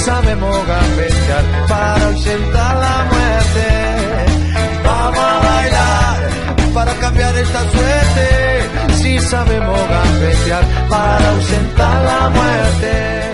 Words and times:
Sabemos 0.00 0.56
gambetear 0.66 1.44
para 1.68 2.06
ausentar 2.06 2.76
la 2.76 3.04
muerte. 3.12 3.66
Vamos 4.84 5.18
a 5.18 5.38
bailar 5.38 6.74
para 6.74 6.94
cambiar 6.94 7.36
esta 7.36 7.60
suerte. 7.70 8.94
Si 8.94 9.18
sabemos 9.18 9.78
gambetear 9.88 10.64
para 10.88 11.30
ausentar 11.30 12.04
la 12.04 12.30
muerte. 12.30 13.30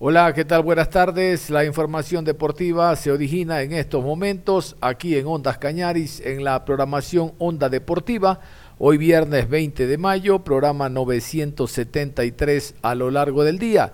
Hola, 0.00 0.32
¿qué 0.34 0.44
tal? 0.44 0.62
Buenas 0.62 0.90
tardes. 0.90 1.48
La 1.48 1.64
información 1.64 2.24
deportiva 2.24 2.96
se 2.96 3.12
origina 3.12 3.62
en 3.62 3.72
estos 3.72 4.02
momentos 4.02 4.76
aquí 4.80 5.16
en 5.16 5.28
Ondas 5.28 5.58
Cañaris, 5.58 6.20
en 6.20 6.42
la 6.42 6.64
programación 6.64 7.34
Onda 7.38 7.68
Deportiva. 7.68 8.40
Hoy 8.78 8.98
viernes 8.98 9.48
20 9.48 9.86
de 9.86 9.98
mayo, 9.98 10.40
programa 10.40 10.88
973 10.88 12.74
a 12.82 12.96
lo 12.96 13.12
largo 13.12 13.44
del 13.44 13.60
día. 13.60 13.92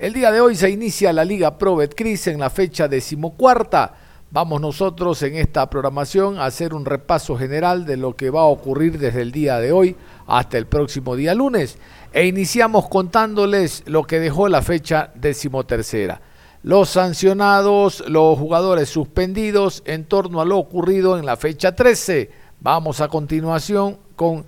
El 0.00 0.14
día 0.14 0.32
de 0.32 0.40
hoy 0.40 0.56
se 0.56 0.70
inicia 0.70 1.12
la 1.12 1.26
Liga 1.26 1.58
Pro 1.58 1.76
Betcris 1.76 2.26
en 2.28 2.40
la 2.40 2.48
fecha 2.48 2.88
decimocuarta. 2.88 3.92
Vamos 4.30 4.58
nosotros 4.58 5.22
en 5.24 5.36
esta 5.36 5.68
programación 5.68 6.38
a 6.38 6.46
hacer 6.46 6.72
un 6.72 6.86
repaso 6.86 7.36
general 7.36 7.84
de 7.84 7.98
lo 7.98 8.16
que 8.16 8.30
va 8.30 8.40
a 8.40 8.44
ocurrir 8.44 8.98
desde 8.98 9.20
el 9.20 9.30
día 9.30 9.58
de 9.58 9.72
hoy 9.72 9.94
hasta 10.26 10.56
el 10.56 10.64
próximo 10.66 11.16
día 11.16 11.34
lunes. 11.34 11.76
E 12.14 12.26
iniciamos 12.26 12.88
contándoles 12.88 13.82
lo 13.84 14.04
que 14.04 14.20
dejó 14.20 14.48
la 14.48 14.62
fecha 14.62 15.10
decimotercera. 15.16 16.22
Los 16.62 16.88
sancionados, 16.88 18.02
los 18.08 18.38
jugadores 18.38 18.88
suspendidos 18.88 19.82
en 19.84 20.06
torno 20.06 20.40
a 20.40 20.46
lo 20.46 20.56
ocurrido 20.56 21.18
en 21.18 21.26
la 21.26 21.36
fecha 21.36 21.76
13. 21.76 22.30
Vamos 22.60 23.02
a 23.02 23.08
continuación 23.08 23.98
con 24.16 24.46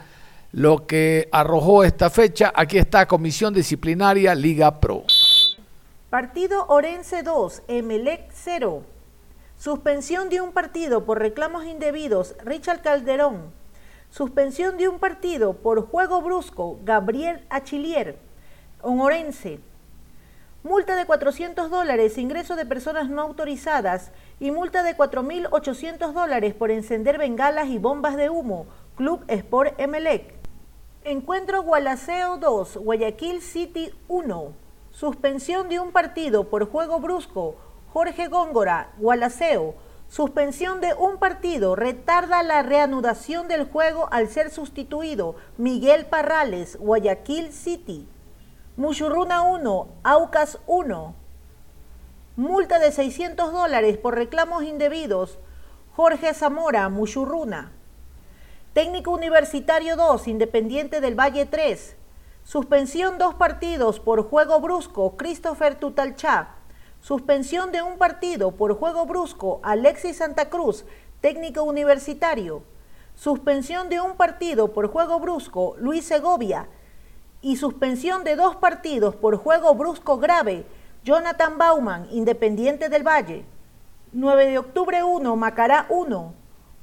lo 0.53 0.87
que 0.87 1.29
arrojó 1.31 1.85
esta 1.85 2.09
fecha. 2.09 2.55
Aquí 2.57 2.79
está 2.79 3.05
Comisión 3.05 3.53
Disciplinaria 3.53 4.35
Liga 4.35 4.81
Pro. 4.81 5.05
Partido 6.13 6.67
Orense 6.69 7.23
2, 7.23 7.63
Emelec 7.69 8.29
0. 8.35 8.83
Suspensión 9.57 10.29
de 10.29 10.43
un 10.43 10.53
partido 10.53 11.07
por 11.07 11.19
reclamos 11.19 11.65
indebidos, 11.65 12.37
Richard 12.45 12.83
Calderón. 12.83 13.51
Suspensión 14.11 14.77
de 14.77 14.89
un 14.89 14.99
partido 14.99 15.55
por 15.55 15.89
juego 15.89 16.21
brusco, 16.21 16.79
Gabriel 16.85 17.47
Achilier, 17.49 18.19
Orense. 18.83 19.61
Multa 20.63 20.97
de 20.97 21.07
400 21.07 21.71
dólares, 21.71 22.19
ingreso 22.19 22.57
de 22.57 22.67
personas 22.67 23.09
no 23.09 23.23
autorizadas 23.23 24.13
y 24.39 24.51
multa 24.51 24.83
de 24.83 24.95
4.800 24.95 26.13
dólares 26.13 26.53
por 26.53 26.71
encender 26.71 27.17
bengalas 27.17 27.69
y 27.69 27.79
bombas 27.79 28.19
de 28.19 28.29
humo, 28.29 28.67
Club 28.97 29.25
Sport 29.29 29.81
Emelec. 29.81 30.35
Encuentro 31.05 31.63
Gualaceo 31.63 32.37
2, 32.37 32.77
Guayaquil 32.77 33.41
City 33.41 33.95
1. 34.09 34.62
Suspensión 34.93 35.71
de 35.71 35.81
un 35.81 35.91
partido 35.91 36.51
por 36.51 36.71
juego 36.71 37.01
brusco. 37.01 37.57
Jorge 37.93 38.29
Góngora, 38.29 38.93
Gualaceo. 38.99 39.75
Suspensión 40.09 40.83
de 40.83 40.93
un 40.93 41.17
partido 41.17 41.75
retarda 41.75 42.43
la 42.43 42.63
reanudación 42.63 43.49
del 43.49 43.65
juego 43.65 44.09
al 44.13 44.29
ser 44.29 44.51
sustituido. 44.51 45.35
Miguel 45.57 46.05
Parrales, 46.05 46.77
Guayaquil 46.79 47.53
City. 47.55 48.07
Muchurruna 48.77 49.41
1, 49.41 49.89
Aucas 50.05 50.59
1. 50.67 51.15
Multa 52.37 52.79
de 52.79 52.93
600 52.93 53.51
dólares 53.51 53.97
por 53.97 54.15
reclamos 54.15 54.63
indebidos. 54.63 55.39
Jorge 55.97 56.35
Zamora, 56.35 56.91
Muchurruna. 56.91 57.73
Técnico 58.75 59.11
Universitario 59.11 59.97
2, 59.97 60.29
Independiente 60.29 61.01
del 61.01 61.19
Valle 61.19 61.47
3. 61.47 61.97
Suspensión 62.45 63.19
dos 63.19 63.35
partidos 63.35 64.01
por 64.01 64.29
juego 64.29 64.61
brusco, 64.61 65.17
Christopher 65.17 65.77
Tutalchá. 65.77 66.49
Suspensión 67.01 67.71
de 67.71 67.83
un 67.83 67.99
partido 67.99 68.51
por 68.51 68.77
juego 68.77 69.07
brusco, 69.07 69.61
Alexis 69.63 70.17
Santa 70.17 70.51
Cruz, 70.51 70.85
técnico 71.21 71.63
universitario. 71.63 72.65
Suspensión 73.15 73.89
de 73.89 74.01
un 74.01 74.17
partido 74.17 74.73
por 74.73 74.89
juego 74.89 75.21
brusco, 75.21 75.77
Luis 75.79 76.05
Segovia. 76.05 76.69
Y 77.43 77.57
suspensión 77.57 78.25
de 78.25 78.35
dos 78.35 78.57
partidos 78.57 79.15
por 79.15 79.37
juego 79.37 79.75
brusco 79.77 80.19
grave, 80.19 80.67
Jonathan 81.05 81.59
Bauman, 81.59 82.09
Independiente 82.11 82.89
del 82.89 83.07
Valle. 83.07 83.45
9 84.13 84.47
de 84.47 84.59
octubre 84.59 85.05
1, 85.05 85.37
Macará 85.37 85.87
1. 85.89 86.35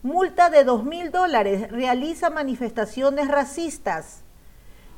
Multa 0.03 0.49
de 0.49 0.63
2 0.63 0.85
mil 0.85 1.11
dólares, 1.11 1.69
realiza 1.69 2.29
manifestaciones 2.29 3.27
racistas 3.27 4.23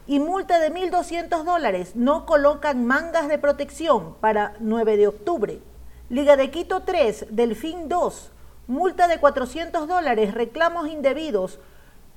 y 0.08 0.20
multa 0.20 0.60
de 0.60 0.74
1.200 0.74 1.44
dólares. 1.44 1.96
No 1.96 2.26
colocan 2.26 2.86
mangas 2.86 3.28
de 3.28 3.38
protección 3.38 4.16
para 4.16 4.56
9 4.60 4.98
de 4.98 5.08
octubre. 5.08 5.62
Liga 6.10 6.36
de 6.36 6.52
Quito 6.52 6.82
3, 6.82 7.28
Delfín 7.30 7.88
2, 7.88 8.32
multa 8.68 9.08
de 9.08 9.20
400 9.20 9.88
dólares, 9.88 10.34
reclamos 10.34 10.90
indebidos. 10.90 11.60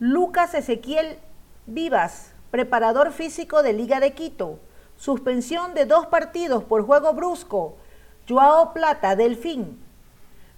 Lucas 0.00 0.54
Ezequiel 0.54 1.18
Vivas, 1.66 2.34
preparador 2.50 3.12
físico 3.12 3.62
de 3.62 3.72
Liga 3.72 4.00
de 4.00 4.12
Quito. 4.12 4.58
Suspensión 4.96 5.74
de 5.74 5.86
dos 5.86 6.06
partidos 6.06 6.64
por 6.64 6.84
juego 6.84 7.12
brusco. 7.14 7.76
Joao 8.28 8.72
Plata, 8.72 9.16
Delfín. 9.16 9.80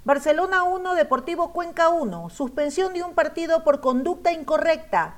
Barcelona 0.04 0.62
1, 0.62 0.94
Deportivo 0.94 1.52
Cuenca 1.52 1.88
1. 1.88 2.30
Suspensión 2.30 2.94
de 2.94 3.02
un 3.02 3.14
partido 3.14 3.64
por 3.64 3.80
conducta 3.80 4.32
incorrecta. 4.32 5.16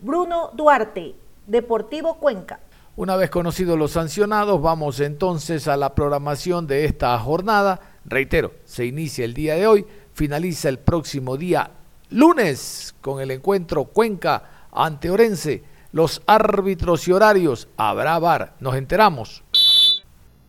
Bruno 0.00 0.50
Duarte, 0.54 1.14
Deportivo 1.46 2.14
Cuenca. 2.18 2.60
Una 2.96 3.16
vez 3.16 3.30
conocidos 3.30 3.78
los 3.78 3.92
sancionados, 3.92 4.60
vamos 4.60 5.00
entonces 5.00 5.68
a 5.68 5.76
la 5.76 5.94
programación 5.94 6.66
de 6.66 6.84
esta 6.84 7.18
jornada. 7.18 7.80
Reitero, 8.04 8.52
se 8.64 8.86
inicia 8.86 9.24
el 9.24 9.34
día 9.34 9.54
de 9.54 9.66
hoy, 9.66 9.86
finaliza 10.12 10.68
el 10.68 10.78
próximo 10.78 11.36
día 11.36 11.70
lunes 12.10 12.94
con 13.00 13.20
el 13.20 13.30
encuentro 13.30 13.84
Cuenca 13.84 14.66
ante 14.72 15.10
Orense. 15.10 15.62
Los 15.92 16.22
árbitros 16.26 17.08
y 17.08 17.12
horarios, 17.12 17.68
habrá 17.76 18.18
bar, 18.18 18.54
nos 18.60 18.76
enteramos. 18.76 19.42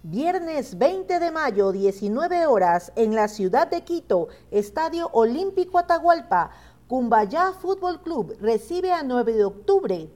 Viernes 0.03 0.77
20 0.77 1.19
de 1.19 1.31
mayo, 1.31 1.71
19 1.71 2.47
horas, 2.47 2.91
en 2.95 3.15
la 3.15 3.27
ciudad 3.27 3.67
de 3.67 3.83
Quito, 3.83 4.29
Estadio 4.49 5.09
Olímpico 5.13 5.77
Atahualpa 5.77 6.51
Cumbayá 6.91 7.53
Fútbol 7.53 8.01
Club 8.01 8.35
recibe 8.41 8.91
a 8.91 9.01
9 9.01 9.31
de 9.31 9.45
octubre. 9.45 10.11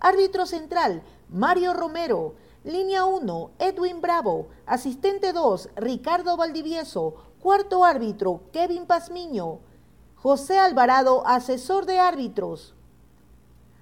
Árbitro 0.00 0.46
central, 0.46 1.02
Mario 1.28 1.74
Romero. 1.74 2.36
Línea 2.64 3.04
1, 3.04 3.50
Edwin 3.58 4.00
Bravo. 4.00 4.48
Asistente 4.64 5.34
2, 5.34 5.68
Ricardo 5.76 6.38
Valdivieso. 6.38 7.14
Cuarto 7.40 7.84
árbitro, 7.84 8.40
Kevin 8.54 8.86
Pazmiño. 8.86 9.58
José 10.16 10.58
Alvarado, 10.58 11.26
asesor 11.26 11.84
de 11.84 11.98
árbitros. 11.98 12.74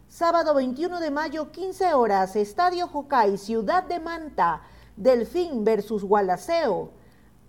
Sábado 0.08 0.52
21 0.52 0.98
de 0.98 1.12
mayo, 1.12 1.52
15 1.52 1.94
horas, 1.94 2.34
Estadio 2.34 2.88
Jocay, 2.88 3.38
Ciudad 3.38 3.84
de 3.84 4.00
Manta. 4.00 4.62
Delfín 4.96 5.62
versus 5.62 6.02
Gualaceo. 6.02 6.90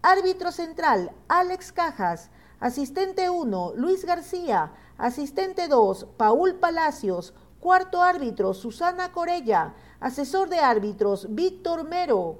Árbitro 0.03 0.51
central, 0.51 1.11
Alex 1.27 1.71
Cajas. 1.71 2.29
Asistente 2.63 3.29
1, 3.29 3.73
Luis 3.75 4.05
García. 4.05 4.71
Asistente 4.97 5.67
2, 5.67 6.07
Paul 6.17 6.55
Palacios. 6.55 7.33
Cuarto 7.59 8.03
árbitro, 8.03 8.53
Susana 8.53 9.11
Corella. 9.11 9.73
Asesor 9.99 10.49
de 10.49 10.59
árbitros, 10.59 11.33
Víctor 11.33 11.83
Mero. 11.83 12.39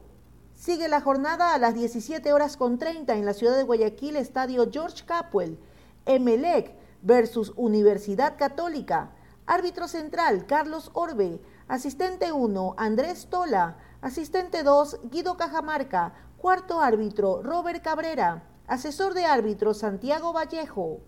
Sigue 0.54 0.88
la 0.88 1.02
jornada 1.02 1.54
a 1.54 1.58
las 1.58 1.74
17 1.74 2.32
horas 2.32 2.56
con 2.56 2.78
30 2.78 3.16
en 3.16 3.26
la 3.26 3.34
ciudad 3.34 3.58
de 3.58 3.64
Guayaquil, 3.64 4.18
Estadio 4.18 4.70
George 4.72 5.04
Capwell. 5.06 5.58
Emelec 6.06 6.76
versus 7.02 7.54
Universidad 7.56 8.38
Católica. 8.38 9.12
Árbitro 9.48 9.88
central, 9.88 10.46
Carlos 10.46 10.92
Orbe. 10.94 11.42
Asistente 11.68 12.32
1, 12.32 12.76
Andrés 12.78 13.28
Tola. 13.30 13.78
Asistente 14.02 14.62
2, 14.62 15.10
Guido 15.10 15.38
Cajamarca. 15.38 16.14
Cuarto 16.38 16.82
árbitro, 16.82 17.42
Robert 17.42 17.82
Cabrera. 17.82 18.44
asesor 18.68 19.16
de 19.16 19.26
árbitros 19.26 19.80
Santiago 19.80 20.34
Vallejo. 20.34 21.00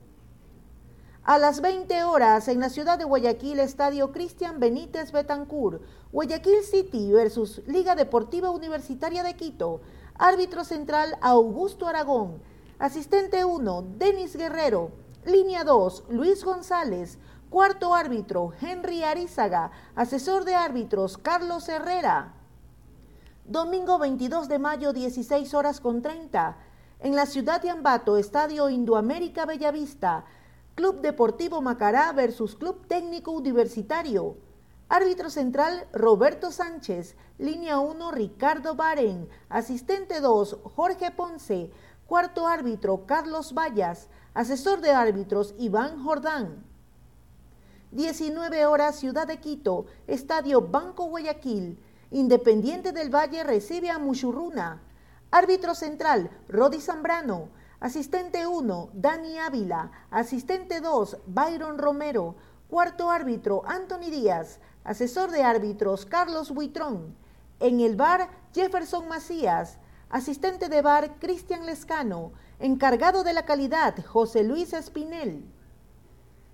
A 1.26 1.40
las 1.40 1.60
20 1.60 2.04
horas 2.04 2.48
en 2.50 2.60
la 2.60 2.70
ciudad 2.70 3.00
de 3.00 3.04
Guayaquil, 3.04 3.60
Estadio 3.60 4.12
Cristian 4.12 4.60
Benítez 4.60 5.12
Betancur, 5.12 5.82
Guayaquil 6.12 6.62
City 6.62 7.12
versus 7.12 7.64
Liga 7.66 7.96
Deportiva 7.96 8.52
Universitaria 8.52 9.24
de 9.24 9.36
Quito. 9.36 9.82
Árbitro 10.20 10.64
central 10.64 11.18
Augusto 11.22 11.88
Aragón. 11.88 12.44
Asistente 12.78 13.44
1, 13.44 13.86
Denis 13.98 14.36
Guerrero. 14.36 14.92
Línea 15.26 15.64
2, 15.64 16.04
Luis 16.10 16.46
González. 16.46 17.18
Cuarto 17.50 17.96
árbitro, 17.96 18.54
Henry 18.62 19.02
Arizaga. 19.02 19.72
Asesor 19.96 20.46
de 20.46 20.54
árbitros, 20.54 21.18
Carlos 21.18 21.68
Herrera. 21.70 22.36
Domingo 23.46 23.98
22 23.98 24.48
de 24.48 24.60
mayo, 24.60 24.94
16 24.94 25.56
horas 25.56 25.82
con 25.82 26.04
30. 26.04 26.56
En 27.00 27.16
la 27.16 27.26
ciudad 27.26 27.64
de 27.64 27.72
Ambato, 27.72 28.16
Estadio 28.16 28.70
Indoamérica 28.70 29.48
Bellavista. 29.48 30.26
Club 30.76 31.00
Deportivo 31.00 31.62
Macará 31.62 32.12
versus 32.12 32.54
Club 32.58 32.86
Técnico 32.88 33.32
Universitario. 33.32 34.36
Árbitro 34.90 35.30
central 35.30 35.88
Roberto 35.94 36.52
Sánchez. 36.52 37.16
Línea 37.38 37.80
1 37.80 38.12
Ricardo 38.12 38.76
Baren. 38.76 39.30
Asistente 39.48 40.20
2 40.20 40.58
Jorge 40.76 41.12
Ponce. 41.12 41.72
Cuarto 42.08 42.46
árbitro 42.46 43.06
Carlos 43.06 43.54
Vallas. 43.54 44.10
Asesor 44.34 44.82
de 44.82 44.92
árbitros 44.92 45.56
Iván 45.58 46.04
Jordán. 46.04 46.66
19 47.92 48.66
horas 48.66 48.98
Ciudad 48.98 49.28
de 49.28 49.40
Quito. 49.40 49.86
Estadio 50.08 50.60
Banco 50.60 51.06
Guayaquil. 51.06 51.80
Independiente 52.12 52.92
del 52.92 53.10
Valle 53.16 53.46
recibe 53.46 53.92
a 53.92 53.98
Muchurruna. 53.98 54.82
Árbitro 55.32 55.74
central 55.74 56.30
Rodi 56.50 56.82
Zambrano. 56.82 57.48
Asistente 57.86 58.48
1, 58.48 58.90
Dani 58.94 59.38
Ávila. 59.38 59.92
Asistente 60.10 60.82
2, 60.82 61.18
Byron 61.28 61.78
Romero. 61.78 62.34
Cuarto 62.68 63.12
árbitro, 63.12 63.62
Anthony 63.68 64.10
Díaz. 64.10 64.60
Asesor 64.84 65.30
de 65.30 65.44
árbitros, 65.44 66.08
Carlos 66.08 66.50
Buitrón. 66.50 67.16
En 67.60 67.82
el 67.82 67.96
bar, 67.96 68.28
Jefferson 68.56 69.08
Macías. 69.08 69.78
Asistente 70.10 70.68
de 70.68 70.82
bar, 70.82 71.20
Cristian 71.20 71.68
Lescano. 71.68 72.32
Encargado 72.58 73.24
de 73.24 73.34
la 73.34 73.46
calidad, 73.46 74.04
José 74.04 74.44
Luis 74.44 74.74
Espinel. 74.74 75.46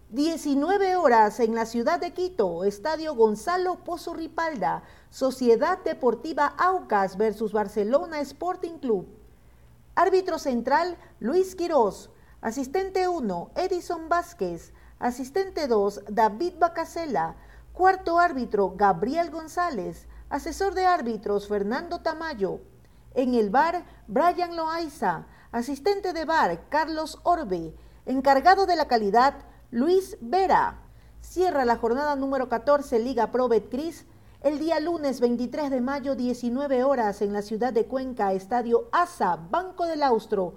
19 0.09 0.97
horas 0.97 1.39
en 1.39 1.55
la 1.55 1.65
ciudad 1.65 2.01
de 2.01 2.11
Quito, 2.11 2.65
Estadio 2.65 3.15
Gonzalo 3.15 3.85
Pozo 3.85 4.13
Ripalda, 4.13 4.83
Sociedad 5.09 5.79
Deportiva 5.85 6.47
Aucas 6.57 7.15
versus 7.15 7.53
Barcelona 7.53 8.19
Sporting 8.19 8.79
Club. 8.79 9.20
Árbitro 10.01 10.39
central, 10.39 10.97
Luis 11.19 11.53
Quirós. 11.53 12.09
Asistente 12.41 13.07
1, 13.07 13.51
Edison 13.55 14.09
Vázquez. 14.09 14.73
Asistente 14.97 15.67
2, 15.67 16.05
David 16.09 16.55
Bacasela. 16.57 17.35
Cuarto 17.71 18.17
árbitro, 18.17 18.73
Gabriel 18.75 19.29
González. 19.29 20.07
Asesor 20.27 20.73
de 20.73 20.87
árbitros, 20.87 21.47
Fernando 21.47 21.99
Tamayo. 21.99 22.61
En 23.13 23.35
el 23.35 23.51
bar, 23.51 23.85
Brian 24.07 24.55
Loaiza. 24.55 25.27
Asistente 25.51 26.13
de 26.13 26.25
bar, 26.25 26.67
Carlos 26.69 27.19
Orbe. 27.21 27.75
Encargado 28.07 28.65
de 28.65 28.77
la 28.77 28.87
calidad, 28.87 29.35
Luis 29.69 30.17
Vera. 30.19 30.79
Cierra 31.21 31.63
la 31.63 31.77
jornada 31.77 32.15
número 32.15 32.49
14 32.49 32.97
Liga 32.97 33.29
Pro 33.31 33.47
Betcris 33.47 34.07
el 34.43 34.57
día 34.57 34.79
lunes 34.79 35.19
23 35.19 35.69
de 35.69 35.81
mayo, 35.81 36.15
19 36.15 36.83
horas, 36.83 37.21
en 37.21 37.31
la 37.31 37.43
ciudad 37.43 37.71
de 37.71 37.85
Cuenca, 37.85 38.33
Estadio 38.33 38.89
ASA, 38.91 39.35
Banco 39.35 39.85
del 39.85 40.01
Austro, 40.01 40.55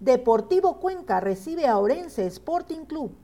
Deportivo 0.00 0.78
Cuenca 0.78 1.20
recibe 1.20 1.66
a 1.66 1.78
Orense 1.78 2.26
Sporting 2.26 2.84
Club. 2.86 3.14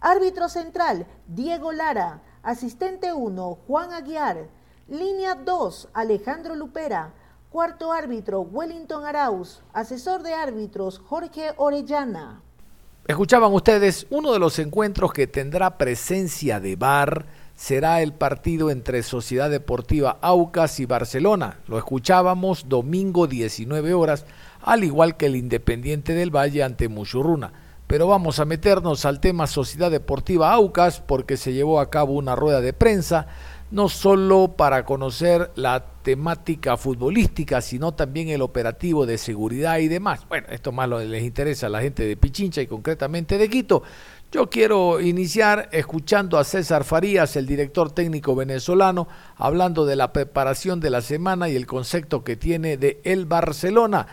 Árbitro 0.00 0.48
central, 0.48 1.06
Diego 1.26 1.72
Lara. 1.72 2.22
Asistente 2.42 3.12
1, 3.12 3.58
Juan 3.66 3.92
Aguiar. 3.92 4.48
Línea 4.88 5.34
2, 5.34 5.88
Alejandro 5.92 6.54
Lupera. 6.54 7.12
Cuarto 7.50 7.92
árbitro, 7.92 8.42
Wellington 8.42 9.04
Arauz. 9.04 9.62
Asesor 9.72 10.22
de 10.22 10.34
árbitros, 10.34 11.00
Jorge 11.00 11.52
Orellana. 11.56 12.42
Escuchaban 13.06 13.52
ustedes 13.52 14.06
uno 14.10 14.32
de 14.32 14.38
los 14.38 14.58
encuentros 14.58 15.12
que 15.12 15.26
tendrá 15.26 15.78
presencia 15.78 16.60
de 16.60 16.76
bar 16.76 17.26
será 17.54 18.02
el 18.02 18.12
partido 18.12 18.70
entre 18.70 19.02
Sociedad 19.02 19.50
Deportiva 19.50 20.18
Aucas 20.20 20.80
y 20.80 20.86
Barcelona. 20.86 21.60
Lo 21.66 21.78
escuchábamos 21.78 22.68
domingo 22.68 23.26
19 23.26 23.94
horas, 23.94 24.26
al 24.62 24.84
igual 24.84 25.16
que 25.16 25.26
el 25.26 25.36
Independiente 25.36 26.14
del 26.14 26.34
Valle 26.34 26.62
ante 26.62 26.88
Muchurruna. 26.88 27.52
Pero 27.86 28.08
vamos 28.08 28.40
a 28.40 28.44
meternos 28.44 29.04
al 29.04 29.20
tema 29.20 29.46
Sociedad 29.46 29.90
Deportiva 29.90 30.52
Aucas 30.52 31.00
porque 31.00 31.36
se 31.36 31.52
llevó 31.52 31.80
a 31.80 31.90
cabo 31.90 32.14
una 32.14 32.34
rueda 32.34 32.60
de 32.60 32.72
prensa, 32.72 33.26
no 33.70 33.88
solo 33.88 34.54
para 34.56 34.84
conocer 34.84 35.50
la 35.54 35.84
temática 36.02 36.76
futbolística, 36.76 37.60
sino 37.60 37.92
también 37.92 38.28
el 38.28 38.42
operativo 38.42 39.04
de 39.04 39.18
seguridad 39.18 39.78
y 39.78 39.88
demás. 39.88 40.26
Bueno, 40.28 40.46
esto 40.50 40.70
más 40.70 40.88
les 40.88 41.24
interesa 41.24 41.66
a 41.66 41.70
la 41.70 41.80
gente 41.80 42.04
de 42.04 42.16
Pichincha 42.16 42.62
y 42.62 42.66
concretamente 42.66 43.36
de 43.36 43.48
Quito. 43.48 43.82
Yo 44.34 44.50
quiero 44.50 45.00
iniciar 45.00 45.68
escuchando 45.70 46.38
a 46.38 46.42
César 46.42 46.82
Farías, 46.82 47.36
el 47.36 47.46
director 47.46 47.92
técnico 47.92 48.34
venezolano, 48.34 49.06
hablando 49.36 49.86
de 49.86 49.94
la 49.94 50.12
preparación 50.12 50.80
de 50.80 50.90
la 50.90 51.02
semana 51.02 51.48
y 51.48 51.54
el 51.54 51.66
concepto 51.66 52.24
que 52.24 52.34
tiene 52.34 52.76
de 52.76 53.00
el 53.04 53.26
Barcelona. 53.26 54.08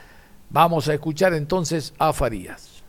Vamos 0.51 0.87
a 0.89 0.93
escuchar 0.93 1.33
entonces 1.33 1.95
a 1.97 2.13
Farías. 2.13 2.83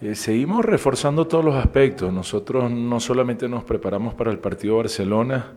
Eh, 0.00 0.16
seguimos 0.16 0.64
reforzando 0.64 1.28
todos 1.28 1.44
los 1.44 1.54
aspectos. 1.54 2.12
Nosotros 2.12 2.68
no 2.68 2.98
solamente 2.98 3.48
nos 3.48 3.62
preparamos 3.62 4.14
para 4.14 4.32
el 4.32 4.40
partido 4.40 4.78
Barcelona, 4.78 5.52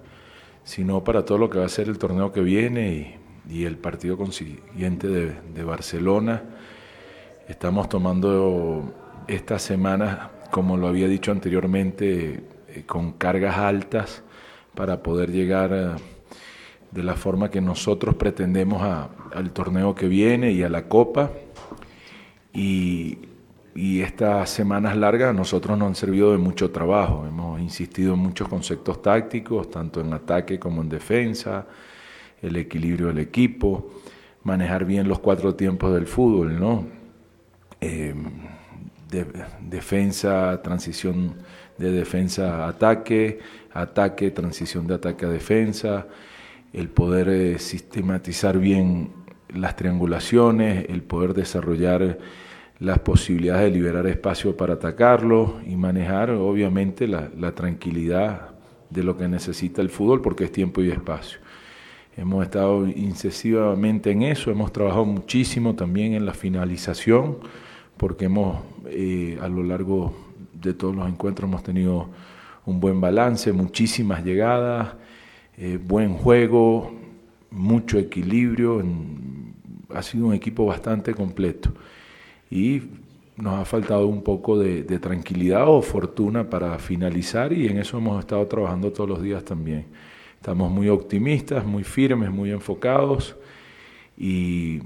sino 0.63 1.03
para 1.03 1.25
todo 1.25 1.39
lo 1.39 1.49
que 1.49 1.57
va 1.57 1.65
a 1.65 1.69
ser 1.69 1.87
el 1.87 1.97
torneo 1.97 2.31
que 2.31 2.41
viene 2.41 2.93
y 2.93 3.26
y 3.49 3.65
el 3.65 3.77
partido 3.77 4.17
consiguiente 4.17 5.07
de, 5.07 5.63
Barcelona. 5.63 6.43
Estamos 7.47 7.87
tomando 7.89 8.93
estas 9.27 9.61
semanas, 9.61 10.29
como 10.51 10.77
lo 10.77 10.87
había 10.87 11.07
dicho 11.07 11.31
anteriormente, 11.31 12.43
eh, 12.67 12.83
con 12.85 13.13
cargas 13.13 13.57
altas 13.57 14.23
para 14.75 15.01
poder 15.01 15.31
llegar 15.31 15.71
eh, 15.73 15.89
de 16.91 17.03
la 17.03 17.15
forma 17.15 17.49
que 17.49 17.61
nosotros 17.61 18.15
pretendemos 18.15 18.81
al 19.33 19.51
torneo 19.51 19.95
que 19.95 20.07
viene 20.07 20.51
y 20.51 20.63
a 20.63 20.69
la 20.69 20.87
Copa. 20.87 21.31
Y, 22.53 23.19
y 23.75 24.01
estas 24.01 24.49
semanas 24.49 24.97
largas 24.97 25.29
a 25.29 25.33
nosotros 25.33 25.77
nos 25.77 25.87
han 25.87 25.95
servido 25.95 26.31
de 26.31 26.37
mucho 26.37 26.71
trabajo. 26.71 27.25
Hemos 27.27 27.61
insistido 27.61 28.13
en 28.15 28.19
muchos 28.19 28.47
conceptos 28.47 29.01
tácticos, 29.01 29.69
tanto 29.69 30.01
en 30.01 30.13
ataque 30.13 30.59
como 30.59 30.81
en 30.81 30.89
defensa 30.89 31.65
el 32.41 32.55
equilibrio 32.55 33.07
del 33.07 33.19
equipo, 33.19 33.91
manejar 34.43 34.85
bien 34.85 35.07
los 35.07 35.19
cuatro 35.19 35.55
tiempos 35.55 35.93
del 35.93 36.07
fútbol, 36.07 36.59
¿no? 36.59 36.85
Eh, 37.81 38.13
defensa, 39.61 40.61
transición 40.61 41.35
de 41.77 41.91
defensa 41.91 42.65
a 42.65 42.69
ataque, 42.69 43.39
ataque, 43.73 44.31
transición 44.31 44.87
de 44.87 44.95
ataque 44.95 45.25
a 45.25 45.29
defensa, 45.29 46.07
el 46.73 46.89
poder 46.89 47.29
eh, 47.29 47.59
sistematizar 47.59 48.57
bien 48.57 49.11
las 49.53 49.75
triangulaciones, 49.75 50.85
el 50.89 51.03
poder 51.03 51.33
desarrollar 51.33 52.17
las 52.79 52.99
posibilidades 52.99 53.63
de 53.63 53.71
liberar 53.71 54.05
espacio 54.07 54.55
para 54.55 54.73
atacarlo 54.73 55.59
y 55.65 55.75
manejar 55.75 56.31
obviamente 56.31 57.07
la, 57.07 57.29
la 57.37 57.53
tranquilidad 57.53 58.51
de 58.89 59.03
lo 59.03 59.17
que 59.17 59.27
necesita 59.27 59.81
el 59.81 59.89
fútbol 59.89 60.21
porque 60.21 60.45
es 60.45 60.51
tiempo 60.51 60.81
y 60.81 60.91
espacio. 60.91 61.39
Hemos 62.17 62.43
estado 62.43 62.87
incesivamente 62.87 64.09
en 64.09 64.23
eso, 64.23 64.49
hemos 64.49 64.73
trabajado 64.73 65.05
muchísimo 65.05 65.75
también 65.75 66.13
en 66.13 66.25
la 66.25 66.33
finalización, 66.33 67.37
porque 67.95 68.25
hemos 68.25 68.57
eh, 68.87 69.37
a 69.39 69.47
lo 69.47 69.61
largo 69.61 70.15
de 70.51 70.73
todos 70.73 70.95
los 70.95 71.07
encuentros 71.07 71.47
hemos 71.47 71.61
tenido 71.61 72.09
un 72.65 72.79
buen 72.79 72.99
balance, 72.99 73.53
muchísimas 73.53 74.25
llegadas, 74.25 74.95
eh, 75.59 75.77
buen 75.77 76.15
juego, 76.15 76.91
mucho 77.51 77.99
equilibrio, 77.99 78.83
ha 79.93 80.01
sido 80.01 80.25
un 80.25 80.33
equipo 80.33 80.65
bastante 80.65 81.13
completo 81.13 81.71
y 82.49 82.81
nos 83.35 83.59
ha 83.59 83.65
faltado 83.65 84.07
un 84.07 84.23
poco 84.23 84.57
de 84.57 84.83
tranquilidad 84.97 85.69
o 85.69 85.83
fortuna 85.83 86.49
para 86.49 86.79
finalizar 86.79 87.53
y 87.53 87.67
en 87.67 87.77
eso 87.77 87.99
hemos 87.99 88.19
estado 88.19 88.47
trabajando 88.47 88.91
todos 88.91 89.07
los 89.07 89.21
días 89.21 89.45
también. 89.45 89.85
Estamos 90.47 90.71
muy 90.71 90.87
optimistas, 90.87 91.65
muy 91.65 91.83
firmes, 91.83 92.31
muy 92.31 92.51
enfocados. 92.51 93.35
Y, 94.17 94.79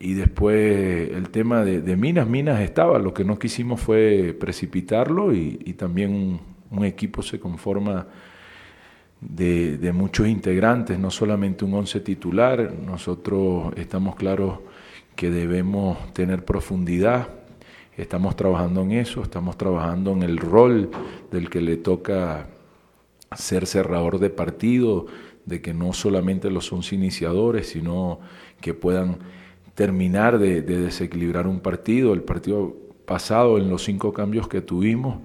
después 0.00 1.08
el 1.12 1.30
tema 1.30 1.64
de, 1.64 1.96
Minas, 1.96 2.26
Minas 2.26 2.60
estaba, 2.62 2.98
lo 2.98 3.14
que 3.14 3.22
no 3.22 3.38
quisimos 3.38 3.80
fue 3.80 4.36
precipitarlo 4.40 5.32
y, 5.32 5.56
también 5.78 6.40
un, 6.68 6.84
equipo 6.84 7.22
se 7.22 7.38
conforma 7.38 8.08
de, 9.20 9.92
muchos 9.94 10.26
integrantes, 10.26 10.98
no 10.98 11.12
solamente 11.12 11.64
un 11.64 11.74
once 11.74 12.00
titular. 12.00 12.74
Nosotros 12.84 13.72
estamos 13.76 14.16
claros 14.16 14.58
que 15.14 15.30
debemos 15.30 16.12
tener 16.12 16.44
profundidad. 16.44 17.28
Estamos 17.96 18.34
trabajando 18.34 18.82
en 18.82 18.90
eso, 18.90 19.22
estamos 19.22 19.56
trabajando 19.56 20.10
en 20.10 20.24
el 20.24 20.38
rol 20.38 20.90
del 21.30 21.48
que 21.48 21.60
le 21.60 21.76
toca 21.76 22.48
ser 23.36 23.66
cerrador 23.66 24.18
de 24.18 24.30
partido, 24.30 25.06
de 25.46 25.60
que 25.60 25.74
no 25.74 25.92
solamente 25.92 26.50
los 26.50 26.72
once 26.72 26.94
iniciadores, 26.94 27.68
sino 27.68 28.20
que 28.60 28.74
puedan 28.74 29.18
terminar 29.74 30.38
de, 30.38 30.62
desequilibrar 30.62 31.46
un 31.46 31.60
partido. 31.60 32.14
El 32.14 32.22
partido 32.22 32.76
pasado, 33.04 33.58
en 33.58 33.68
los 33.68 33.84
cinco 33.84 34.12
cambios 34.12 34.48
que 34.48 34.60
tuvimos, 34.60 35.18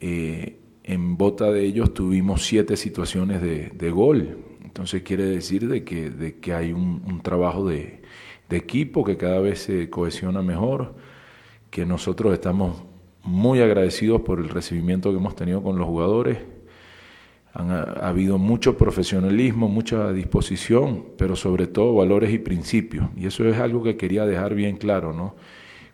eh, 0.00 0.58
en 0.84 1.16
bota 1.16 1.50
de 1.50 1.64
ellos 1.64 1.94
tuvimos 1.94 2.44
siete 2.44 2.76
situaciones 2.76 3.42
de, 3.42 3.90
gol. 3.90 4.38
Entonces 4.64 5.02
quiere 5.02 5.24
decir 5.24 5.68
de 5.68 5.84
que 5.84 6.54
hay 6.54 6.72
un, 6.72 7.20
trabajo 7.22 7.66
de, 7.66 8.02
equipo 8.50 9.04
que 9.04 9.16
cada 9.16 9.40
vez 9.40 9.60
se 9.60 9.90
cohesiona 9.90 10.42
mejor, 10.42 10.94
que 11.70 11.84
nosotros 11.84 12.32
estamos 12.32 12.84
muy 13.22 13.60
agradecidos 13.60 14.20
por 14.20 14.38
el 14.38 14.48
recibimiento 14.48 15.10
que 15.10 15.16
hemos 15.16 15.34
tenido 15.34 15.62
con 15.62 15.78
los 15.78 15.86
jugadores. 15.86 16.38
Ha 17.58 18.08
habido 18.08 18.36
mucho 18.36 18.76
profesionalismo, 18.76 19.68
mucha 19.68 20.12
disposición, 20.12 21.04
pero 21.16 21.36
sobre 21.36 21.66
todo 21.66 21.94
valores 21.94 22.32
y 22.32 22.38
principios. 22.38 23.06
Y 23.16 23.26
eso 23.26 23.46
es 23.48 23.58
algo 23.58 23.82
que 23.82 23.96
quería 23.96 24.26
dejar 24.26 24.54
bien 24.54 24.76
claro, 24.76 25.14
¿no? 25.14 25.34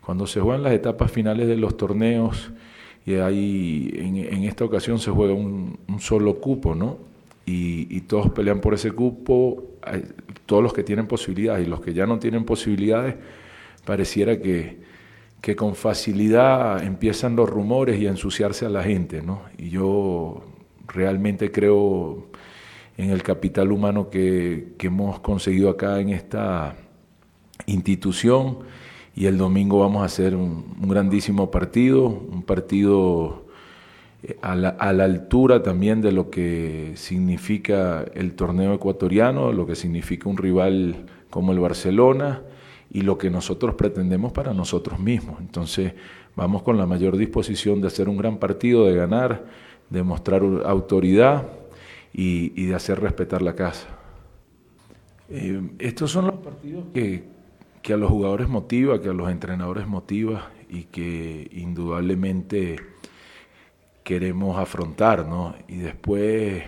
Cuando 0.05 0.27
se 0.27 0.41
juegan 0.41 0.63
las 0.63 0.73
etapas 0.73 1.09
finales 1.11 1.47
de 1.47 1.55
los 1.55 1.77
torneos, 1.77 2.51
y 3.05 3.15
ahí 3.15 3.93
en, 3.95 4.43
esta 4.43 4.65
ocasión 4.65 4.99
se 4.99 5.11
juega 5.11 5.33
un, 5.33 5.77
solo 5.99 6.35
cupo, 6.35 6.75
¿no? 6.75 6.97
Y, 7.45 8.01
todos 8.01 8.31
pelean 8.31 8.59
por 8.59 8.73
ese 8.73 8.91
cupo, 8.91 9.63
todos 10.45 10.63
los 10.63 10.73
que 10.73 10.83
tienen 10.83 11.07
posibilidades 11.07 11.65
y 11.65 11.69
los 11.69 11.79
que 11.79 11.93
ya 11.93 12.05
no 12.05 12.19
tienen 12.19 12.43
posibilidades, 12.43 13.15
pareciera 13.85 14.39
que, 14.39 14.79
que 15.41 15.55
con 15.55 15.75
facilidad 15.75 16.83
empiezan 16.83 17.35
los 17.35 17.49
rumores 17.49 17.99
y 18.01 18.07
a 18.07 18.09
ensuciarse 18.09 18.65
a 18.65 18.69
la 18.69 18.83
gente, 18.83 19.21
¿no? 19.21 19.41
Y 19.57 19.69
yo 19.69 20.43
realmente 20.87 21.51
creo 21.51 22.27
en 22.97 23.09
el 23.09 23.23
capital 23.23 23.71
humano 23.71 24.09
que, 24.09 24.73
hemos 24.79 25.19
conseguido 25.19 25.69
acá 25.69 25.99
en 25.99 26.09
esta 26.09 26.75
institución 27.65 28.59
y 29.15 29.25
el 29.25 29.37
domingo 29.37 29.79
vamos 29.79 30.01
a 30.01 30.05
hacer 30.05 30.35
un, 30.35 30.75
grandísimo 30.81 31.49
partido, 31.49 32.07
un 32.07 32.43
partido 32.43 33.45
eh, 34.23 34.37
a 34.41 34.55
la, 34.55 35.03
altura 35.03 35.63
también 35.63 36.01
de 36.01 36.11
lo 36.11 36.29
que 36.29 36.93
significa 36.95 38.05
el 38.13 38.33
torneo 38.33 38.73
ecuatoriano, 38.73 39.51
lo 39.51 39.65
que 39.65 39.75
significa 39.75 40.29
un 40.29 40.37
rival 40.37 41.05
como 41.29 41.51
el 41.51 41.59
Barcelona 41.59 42.41
y 42.91 43.01
lo 43.01 43.17
que 43.17 43.29
nosotros 43.29 43.75
pretendemos 43.75 44.33
para 44.33 44.53
nosotros 44.53 44.99
mismos. 44.99 45.39
Entonces 45.39 45.93
vamos 46.35 46.61
con 46.63 46.77
la 46.77 46.85
mayor 46.85 47.17
disposición 47.17 47.81
de 47.81 47.87
hacer 47.87 48.09
un 48.09 48.17
gran 48.17 48.37
partido, 48.37 48.85
de 48.85 48.95
ganar, 48.95 49.45
de 49.93 50.01
mostrar 50.01 50.41
autoridad 50.65 51.47
y, 52.11 52.65
de 52.65 52.73
hacer 52.73 52.99
respetar 52.99 53.43
la 53.43 53.53
casa. 53.53 53.87
Eh, 55.29 55.61
estos 55.77 56.09
son 56.09 56.25
los 56.25 56.37
partidos 56.37 56.85
que, 56.91 57.93
a 57.93 57.97
los 57.97 58.09
jugadores 58.09 58.49
motiva, 58.49 58.99
que 58.99 59.09
a 59.09 59.13
los 59.13 59.29
entrenadores 59.29 59.85
motiva 59.85 60.49
y 60.67 60.85
que 60.85 61.47
indudablemente 61.51 62.77
queremos 64.03 64.57
afrontar, 64.57 65.27
¿no? 65.27 65.53
Y 65.67 65.77
después 65.77 66.63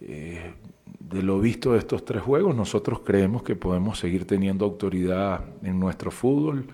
eh, 0.00 0.54
de 1.00 1.22
lo 1.24 1.40
visto 1.40 1.72
de 1.72 1.80
estos 1.80 2.04
tres 2.04 2.22
juegos, 2.22 2.54
nosotros 2.54 3.00
creemos 3.00 3.42
que 3.42 3.56
podemos 3.56 3.98
seguir 3.98 4.24
teniendo 4.24 4.64
autoridad 4.64 5.46
en 5.64 5.80
nuestro 5.80 6.12
fútbol, 6.12 6.66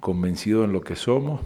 convencidos 0.00 0.64
en 0.64 0.72
lo 0.72 0.80
que 0.80 0.96
somos 0.96 1.42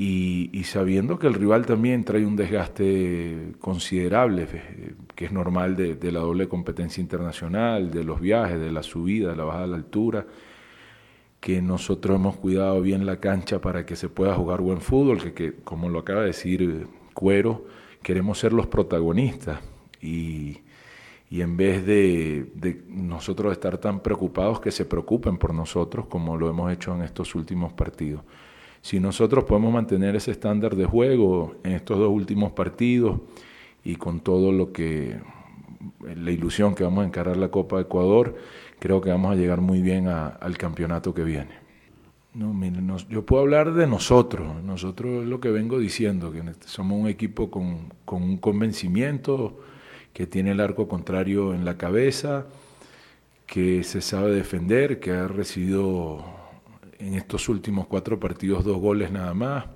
y, 0.00 0.62
sabiendo 0.62 1.18
que 1.18 1.26
el 1.26 1.34
rival 1.34 1.66
también 1.66 2.04
trae 2.04 2.24
un 2.24 2.36
desgaste 2.36 3.54
considerable, 3.58 4.46
eh, 4.52 4.94
que 5.16 5.24
es 5.24 5.32
normal 5.32 5.74
de, 5.74 6.12
la 6.12 6.20
doble 6.20 6.46
competencia 6.46 7.00
internacional, 7.00 7.90
de 7.90 8.04
los 8.04 8.20
viajes, 8.20 8.60
de 8.60 8.70
la 8.70 8.84
subida, 8.84 9.30
de 9.30 9.36
la 9.36 9.42
bajada 9.42 9.64
de 9.64 9.70
la 9.72 9.76
altura, 9.76 10.26
que 11.40 11.60
nosotros 11.60 12.14
hemos 12.14 12.36
cuidado 12.36 12.80
bien 12.80 13.06
la 13.06 13.18
cancha 13.18 13.60
para 13.60 13.84
que 13.84 13.96
se 13.96 14.08
pueda 14.08 14.36
jugar 14.36 14.60
buen 14.60 14.80
fútbol, 14.80 15.20
que, 15.20 15.32
que 15.34 15.54
como 15.64 15.88
lo 15.88 15.98
acaba 15.98 16.20
de 16.20 16.28
decir 16.28 16.62
eh, 16.62 16.86
Cuero, 17.12 17.66
queremos 18.00 18.38
ser 18.38 18.52
los 18.52 18.68
protagonistas 18.68 19.58
y, 20.00 20.58
y 21.28 21.42
en 21.42 21.56
vez 21.56 21.84
de, 21.84 22.82
nosotros 22.88 23.50
estar 23.50 23.78
tan 23.78 24.00
preocupados, 24.00 24.60
que 24.60 24.70
se 24.70 24.84
preocupen 24.84 25.38
por 25.38 25.52
nosotros 25.52 26.06
como 26.06 26.36
lo 26.36 26.48
hemos 26.48 26.72
hecho 26.72 26.94
en 26.94 27.02
estos 27.02 27.34
últimos 27.34 27.72
partidos. 27.72 28.22
Si 28.82 29.00
nosotros 29.00 29.44
podemos 29.44 29.72
mantener 29.72 30.16
ese 30.16 30.30
estándar 30.30 30.76
de 30.76 30.84
juego 30.84 31.56
en 31.64 31.72
estos 31.72 31.98
dos 31.98 32.10
últimos 32.10 32.52
partidos 32.52 33.20
y 33.84 33.96
con 33.96 34.20
todo 34.20 34.52
lo 34.52 34.72
que, 34.72 35.18
la 36.00 36.30
ilusión 36.30 36.74
que 36.74 36.84
vamos 36.84 37.04
a 37.04 37.06
encarar 37.06 37.36
la 37.36 37.50
Copa 37.50 37.76
de 37.76 37.82
Ecuador, 37.82 38.36
creo 38.78 39.00
que 39.00 39.10
vamos 39.10 39.32
a 39.32 39.36
llegar 39.36 39.60
muy 39.60 39.82
bien 39.82 40.08
al 40.08 40.56
campeonato 40.56 41.14
que 41.14 41.24
viene. 41.24 41.68
No, 42.34 42.54
yo 43.08 43.26
puedo 43.26 43.42
hablar 43.42 43.72
de 43.72 43.86
nosotros, 43.86 44.62
nosotros 44.62 45.22
es 45.22 45.28
lo 45.28 45.40
que 45.40 45.50
vengo 45.50 45.78
diciendo, 45.78 46.30
que 46.30 46.42
somos 46.66 47.00
un 47.00 47.08
equipo 47.08 47.50
con, 47.50 47.92
con 48.04 48.22
un 48.22 48.36
convencimiento, 48.36 49.58
que 50.12 50.26
tiene 50.26 50.52
el 50.52 50.60
arco 50.60 50.86
contrario 50.88 51.54
en 51.54 51.64
la 51.64 51.76
cabeza, 51.76 52.46
que 53.46 53.82
se 53.82 54.00
sabe 54.00 54.32
defender, 54.32 55.00
que 55.00 55.12
ha 55.12 55.26
recibido 55.26 56.24
en 56.98 57.14
estos 57.14 57.48
últimos 57.48 57.86
cuatro 57.86 58.18
partidos 58.18 58.64
dos 58.64 58.78
goles 58.78 59.10
nada 59.10 59.34
más. 59.34 59.66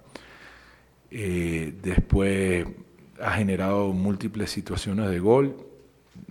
Eh, 1.10 1.74
después 1.82 2.66
ha 3.20 3.32
generado 3.32 3.92
múltiples 3.92 4.50
situaciones 4.50 5.10
de 5.10 5.18
gol. 5.18 5.56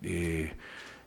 Eh, 0.01 0.51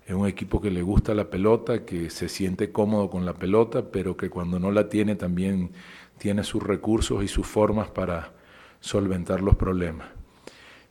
es 0.06 0.14
un 0.14 0.26
equipo 0.26 0.60
que 0.60 0.70
le 0.70 0.82
gusta 0.82 1.14
la 1.14 1.30
pelota, 1.30 1.84
que 1.84 2.10
se 2.10 2.28
siente 2.28 2.70
cómodo 2.70 3.10
con 3.10 3.24
la 3.24 3.34
pelota, 3.34 3.90
pero 3.90 4.16
que 4.16 4.28
cuando 4.28 4.58
no 4.58 4.70
la 4.70 4.88
tiene 4.88 5.16
también 5.16 5.70
tiene 6.18 6.44
sus 6.44 6.62
recursos 6.62 7.24
y 7.24 7.28
sus 7.28 7.46
formas 7.46 7.88
para 7.90 8.32
solventar 8.80 9.40
los 9.40 9.56
problemas. 9.56 10.08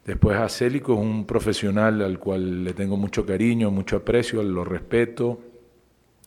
Después 0.05 0.38
Acélico 0.38 0.93
es 0.93 1.00
un 1.00 1.25
profesional 1.25 2.01
al 2.01 2.19
cual 2.19 2.63
le 2.63 2.73
tengo 2.73 2.97
mucho 2.97 3.25
cariño, 3.25 3.71
mucho 3.71 3.97
aprecio, 3.97 4.43
lo 4.43 4.65
respeto, 4.65 5.39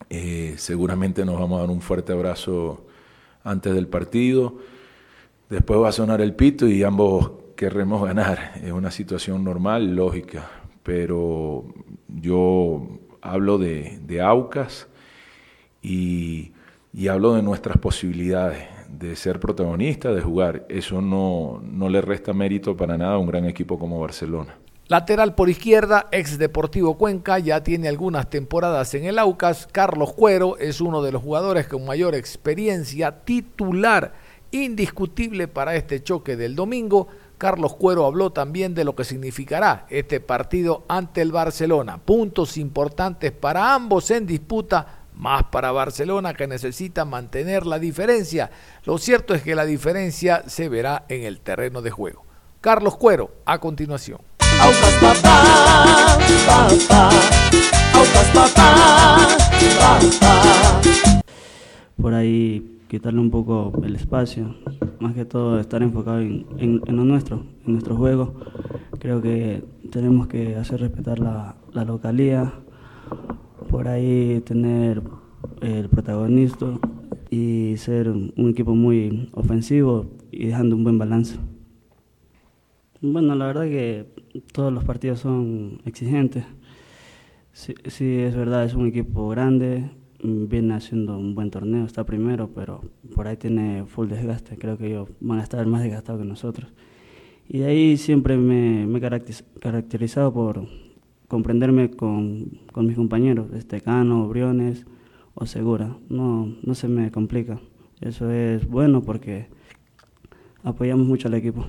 eh, 0.09 0.55
seguramente 0.57 1.25
nos 1.25 1.39
vamos 1.39 1.57
a 1.57 1.61
dar 1.61 1.69
un 1.69 1.81
fuerte 1.81 2.13
abrazo 2.13 2.85
antes 3.43 3.73
del 3.73 3.87
partido. 3.87 4.55
Después 5.49 5.79
va 5.79 5.89
a 5.89 5.93
sonar 5.93 6.21
el 6.21 6.33
pito 6.33 6.67
y 6.67 6.83
ambos 6.83 7.31
querremos 7.55 8.03
ganar. 8.03 8.53
Es 8.63 8.71
una 8.71 8.91
situación 8.91 9.43
normal, 9.43 9.95
lógica, 9.95 10.49
pero 10.83 11.65
yo 12.07 12.87
hablo 13.21 13.57
de, 13.57 14.21
Aucas 14.21 14.87
y, 15.81 16.53
hablo 17.09 17.33
de 17.33 17.41
nuestras 17.41 17.77
posibilidades 17.77 18.65
de 18.89 19.15
ser 19.15 19.39
protagonistas, 19.39 20.15
de 20.15 20.21
jugar. 20.21 20.65
Eso 20.69 21.01
no, 21.01 21.61
no 21.63 21.89
le 21.89 22.01
resta 22.01 22.33
mérito 22.33 22.75
para 22.75 22.97
nada 22.97 23.13
a 23.13 23.17
un 23.17 23.27
gran 23.27 23.45
equipo 23.45 23.77
como 23.77 23.99
Barcelona. 23.99 24.55
Lateral 24.89 25.35
por 25.35 25.49
izquierda, 25.49 26.07
ex 26.11 26.37
Deportivo 26.37 26.97
Cuenca, 26.97 27.39
ya 27.39 27.61
tiene 27.61 27.89
algunas 27.89 28.29
temporadas 28.29 28.93
en 28.93 29.03
el 29.03 29.19
Aucas. 29.19 29.67
Carlos 29.69 30.13
Cuero 30.13 30.57
es 30.59 30.79
uno 30.79 31.01
de 31.01 31.11
los 31.11 31.21
jugadores 31.21 31.67
con 31.67 31.85
mayor 31.85 32.15
experiencia, 32.15 33.25
titular 33.25 34.13
indiscutible 34.49 35.49
para 35.49 35.75
este 35.75 36.01
choque 36.01 36.37
del 36.37 36.55
domingo. 36.55 37.09
Carlos 37.37 37.75
Cuero 37.75 38.05
habló 38.05 38.29
también 38.29 38.73
de 38.73 38.85
lo 38.85 38.95
que 38.95 39.03
significará 39.03 39.85
este 39.89 40.21
partido 40.21 40.85
ante 40.87 41.21
el 41.21 41.33
Barcelona. 41.33 41.97
Puntos 41.97 42.55
importantes 42.55 43.33
para 43.33 43.75
ambos 43.75 44.09
en 44.09 44.25
disputa, 44.25 45.03
más 45.15 45.43
para 45.51 45.73
Barcelona 45.73 46.33
que 46.33 46.47
necesita 46.47 47.03
mantener 47.03 47.65
la 47.65 47.77
diferencia. 47.77 48.51
Lo 48.85 48.97
cierto 48.97 49.33
es 49.33 49.41
que 49.41 49.53
la 49.53 49.65
diferencia 49.65 50.47
se 50.47 50.69
verá 50.69 51.03
en 51.09 51.23
el 51.23 51.41
terreno 51.41 51.81
de 51.81 51.91
juego. 51.91 52.23
Carlos 52.61 52.95
Cuero, 52.95 53.31
a 53.43 53.59
continuación. 53.59 54.26
Aucas 54.59 54.95
papá, 55.01 56.17
papá, 56.47 57.09
Aucas 57.93 58.29
papá. 58.33 59.27
Por 62.01 62.13
ahí 62.13 62.79
quitarle 62.87 63.19
un 63.19 63.29
poco 63.29 63.73
el 63.83 63.95
espacio, 63.95 64.55
más 64.99 65.13
que 65.13 65.25
todo 65.25 65.59
estar 65.59 65.83
enfocado 65.83 66.21
en, 66.21 66.81
lo 66.85 67.03
nuestro, 67.05 67.43
en 67.65 67.73
nuestro 67.73 67.95
juego. 67.95 68.33
Creo 68.99 69.21
que 69.21 69.63
tenemos 69.91 70.27
que 70.27 70.55
hacer 70.55 70.81
respetar 70.81 71.19
la, 71.19 71.55
la 71.73 71.85
localía, 71.85 72.53
por 73.69 73.87
ahí 73.87 74.41
tener 74.45 75.01
el 75.61 75.89
protagonista 75.89 76.65
y 77.29 77.75
ser 77.77 78.09
un 78.09 78.49
equipo 78.49 78.75
muy 78.75 79.29
ofensivo 79.33 80.05
y 80.31 80.47
dejando 80.47 80.75
un 80.75 80.83
buen 80.83 80.97
balance. 80.97 81.37
Bueno, 83.01 83.35
la 83.35 83.45
verdad 83.45 83.63
que 83.63 84.16
todos 84.51 84.71
los 84.73 84.83
partidos 84.83 85.19
son 85.19 85.81
exigentes. 85.85 86.45
Sí, 87.53 87.73
es 88.19 88.35
verdad, 88.35 88.65
es 88.65 88.75
un 88.75 88.87
equipo 88.87 89.27
grande, 89.29 89.89
viene 90.21 90.75
haciendo 90.75 91.17
un 91.17 91.33
buen 91.33 91.49
torneo, 91.49 91.85
está 91.85 92.05
primero, 92.05 92.51
pero 92.53 92.81
por 93.15 93.27
ahí 93.27 93.37
tiene 93.37 93.85
full 93.87 94.09
desgaste. 94.09 94.57
Creo 94.57 94.77
que 94.77 94.87
ellos 94.87 95.09
van 95.19 95.39
a 95.39 95.43
estar 95.43 95.65
más 95.65 95.81
desgastados 95.81 96.21
que 96.21 96.27
nosotros. 96.27 96.71
Y 97.47 97.59
de 97.59 97.65
ahí 97.65 97.97
siempre 97.97 98.37
me, 98.37 98.83
he 98.83 99.01
caracterizado 99.59 100.33
por 100.33 100.67
comprenderme 101.27 101.89
con, 101.89 102.59
con 102.71 102.85
mis 102.85 102.95
compañeros, 102.95 103.51
este 103.53 103.81
Cano, 103.81 104.27
Briones 104.27 104.85
o 105.33 105.45
Segura. 105.45 105.97
No, 106.09 106.53
no 106.61 106.75
se 106.75 106.87
me 106.87 107.09
complica. 107.11 107.59
Eso 108.01 108.29
es 108.29 108.67
bueno 108.67 109.01
porque 109.01 109.47
apoyamos 110.63 111.07
mucho 111.07 111.27
al 111.27 111.33
equipo. 111.33 111.65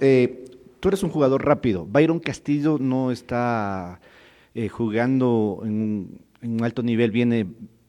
Eh, 0.00 0.44
tú 0.80 0.88
eres 0.88 1.02
un 1.02 1.10
jugador 1.10 1.44
rápido. 1.44 1.86
Byron 1.86 2.20
Castillo 2.20 2.78
no 2.78 3.10
está 3.10 4.00
eh, 4.54 4.68
jugando 4.68 5.60
en, 5.64 6.20
un 6.42 6.64
alto 6.64 6.82
nivel, 6.82 7.10
viene, 7.10 7.46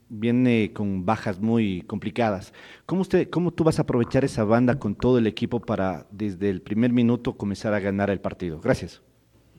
viene 0.09 0.71
con 0.73 1.05
bajas 1.05 1.39
muy 1.39 1.81
complicadas. 1.83 2.53
¿Cómo, 2.85 3.01
usted, 3.01 3.29
¿Cómo 3.29 3.51
tú 3.51 3.63
vas 3.63 3.79
a 3.79 3.83
aprovechar 3.83 4.25
esa 4.25 4.43
banda 4.43 4.79
con 4.79 4.95
todo 4.95 5.17
el 5.17 5.27
equipo 5.27 5.59
para 5.59 6.07
desde 6.11 6.49
el 6.49 6.61
primer 6.61 6.91
minuto 6.91 7.37
comenzar 7.37 7.73
a 7.73 7.79
ganar 7.79 8.09
el 8.09 8.19
partido? 8.19 8.59
Gracias. 8.59 9.01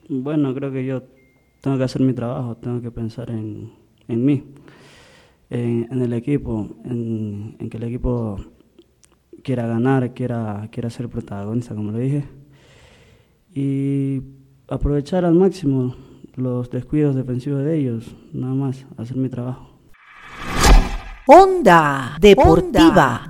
Bueno, 0.09 0.55
creo 0.55 0.73
que 0.73 0.85
yo 0.85 1.05
tengo 1.61 1.79
que 1.79 1.85
hacer 1.85 2.03
mi 2.03 2.15
trabajo, 2.15 2.57
tengo 2.57 2.81
que 2.81 2.91
pensar 2.91 3.31
en, 3.31 3.73
en 4.09 4.25
mí, 4.25 4.45
en, 5.51 5.87
el 5.91 6.13
equipo, 6.13 6.69
en, 6.85 7.57
en, 7.59 7.71
que 7.71 7.77
el 7.77 7.85
equipo 7.85 8.39
quiera 9.42 9.66
ganar, 9.66 10.14
quiera, 10.14 10.68
quiera 10.70 10.90
ser 10.90 11.09
protagonista, 11.09 11.75
como 11.75 11.92
lo 11.92 11.99
dije 11.99 12.25
y 13.54 14.23
aprovechar 14.68 15.25
al 15.25 15.35
máximo 15.35 15.97
los 16.35 16.70
descuidos 16.70 17.14
defensivos 17.14 17.64
de 17.64 17.76
ellos, 17.76 18.14
nada 18.32 18.54
más, 18.54 18.87
hacer 18.97 19.16
mi 19.16 19.28
trabajo. 19.28 19.78
Onda 21.26 22.16
Deportiva. 22.20 23.28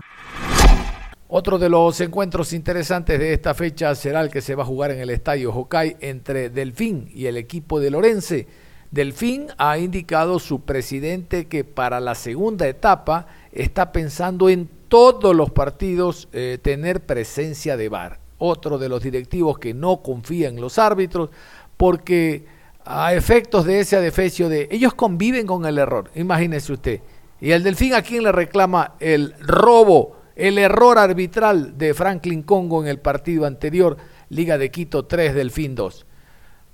Otro 1.28 1.58
de 1.58 1.68
los 1.68 2.00
encuentros 2.00 2.52
interesantes 2.52 3.18
de 3.18 3.32
esta 3.32 3.54
fecha 3.54 3.94
será 3.94 4.20
el 4.20 4.30
que 4.30 4.40
se 4.40 4.54
va 4.54 4.64
a 4.64 4.66
jugar 4.66 4.90
en 4.90 5.00
el 5.00 5.10
Estadio 5.10 5.54
Hokai 5.54 5.96
entre 6.00 6.50
Delfín 6.50 7.08
y 7.14 7.26
el 7.26 7.36
equipo 7.36 7.78
de 7.78 7.90
Lorense. 7.90 8.48
Delfín 8.90 9.46
ha 9.56 9.78
indicado 9.78 10.40
su 10.40 10.62
presidente 10.62 11.46
que 11.46 11.62
para 11.62 12.00
la 12.00 12.16
segunda 12.16 12.66
etapa 12.66 13.28
está 13.52 13.92
pensando 13.92 14.48
en 14.48 14.68
todos 14.90 15.34
los 15.34 15.50
partidos 15.50 16.28
eh, 16.34 16.58
tener 16.60 17.06
presencia 17.06 17.78
de 17.78 17.88
VAR 17.88 18.20
otro 18.40 18.78
de 18.78 18.88
los 18.88 19.02
directivos 19.02 19.58
que 19.58 19.72
no 19.72 20.02
confía 20.02 20.48
en 20.48 20.60
los 20.60 20.78
árbitros, 20.78 21.30
porque 21.76 22.44
a 22.84 23.14
efectos 23.14 23.66
de 23.66 23.80
ese 23.80 23.96
adefesio 23.96 24.48
de 24.48 24.66
ellos 24.70 24.94
conviven 24.94 25.46
con 25.46 25.66
el 25.66 25.78
error, 25.78 26.10
imagínese 26.14 26.72
usted. 26.72 27.00
Y 27.40 27.52
el 27.52 27.62
Delfín 27.62 27.94
a 27.94 28.02
quién 28.02 28.24
le 28.24 28.32
reclama 28.32 28.94
el 28.98 29.34
robo, 29.40 30.16
el 30.34 30.58
error 30.58 30.98
arbitral 30.98 31.76
de 31.78 31.94
Franklin 31.94 32.42
Congo 32.42 32.82
en 32.82 32.88
el 32.88 32.98
partido 32.98 33.46
anterior, 33.46 33.96
Liga 34.30 34.58
de 34.58 34.70
Quito 34.70 35.04
3, 35.04 35.34
Delfín 35.34 35.74
2. 35.74 36.06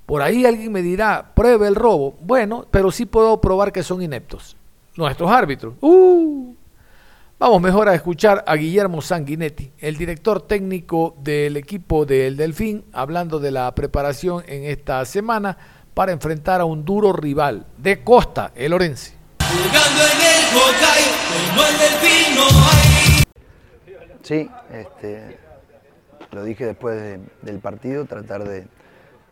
Por 0.07 0.23
ahí 0.23 0.47
alguien 0.47 0.71
me 0.71 0.83
dirá, 0.83 1.33
pruebe 1.35 1.67
el 1.67 1.75
robo. 1.75 2.17
Bueno, 2.21 2.67
pero 2.71 2.93
sí 2.93 3.07
puedo 3.07 3.41
probar 3.41 3.73
que 3.73 3.83
son 3.83 4.03
ineptos. 4.03 4.57
Nuestros 4.97 5.31
árbitros. 5.31 5.75
Uh, 5.81 6.55
Vamos 7.39 7.61
mejor 7.61 7.87
a 7.91 7.95
escuchar 7.95 8.43
a 8.47 8.57
Guillermo 8.57 9.03
Sanguinetti, 9.03 9.71
el 9.77 9.99
director 9.99 10.41
técnico 10.41 11.15
del 11.21 11.59
equipo 11.59 12.07
del 12.07 12.35
Delfín, 12.35 12.87
hablando 12.95 13.39
de 13.39 13.51
la 13.51 13.75
preparación 13.75 14.43
en 14.49 14.65
esta 14.65 15.05
semana 15.05 15.59
para 15.93 16.13
enfrentar 16.13 16.63
a 16.63 16.65
un 16.65 16.83
duro 16.83 17.13
rival 17.13 17.67
de 17.77 18.03
Costa, 18.03 18.53
el 18.55 18.73
Orense. 18.73 19.13
Sí, 24.23 24.49
este, 24.73 25.39
lo 26.33 26.43
dije 26.43 26.65
después 26.65 27.21
del 27.43 27.59
partido, 27.59 28.07
tratar 28.07 28.45
de, 28.49 28.67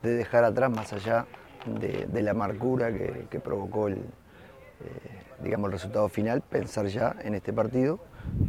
dejar 0.03 0.45
atrás 0.45 0.71
más 0.71 0.93
allá 0.93 1.25
de, 1.65 2.21
la 2.21 2.33
amargura 2.33 2.93
que, 2.93 3.41
provocó 3.41 3.89
el, 3.89 3.95
eh, 3.95 5.24
digamos, 5.43 5.69
el 5.69 5.73
resultado 5.73 6.09
final, 6.09 6.43
pensar 6.43 6.87
ya 6.87 7.17
en 7.23 7.35
este 7.35 7.53
partido, 7.53 8.01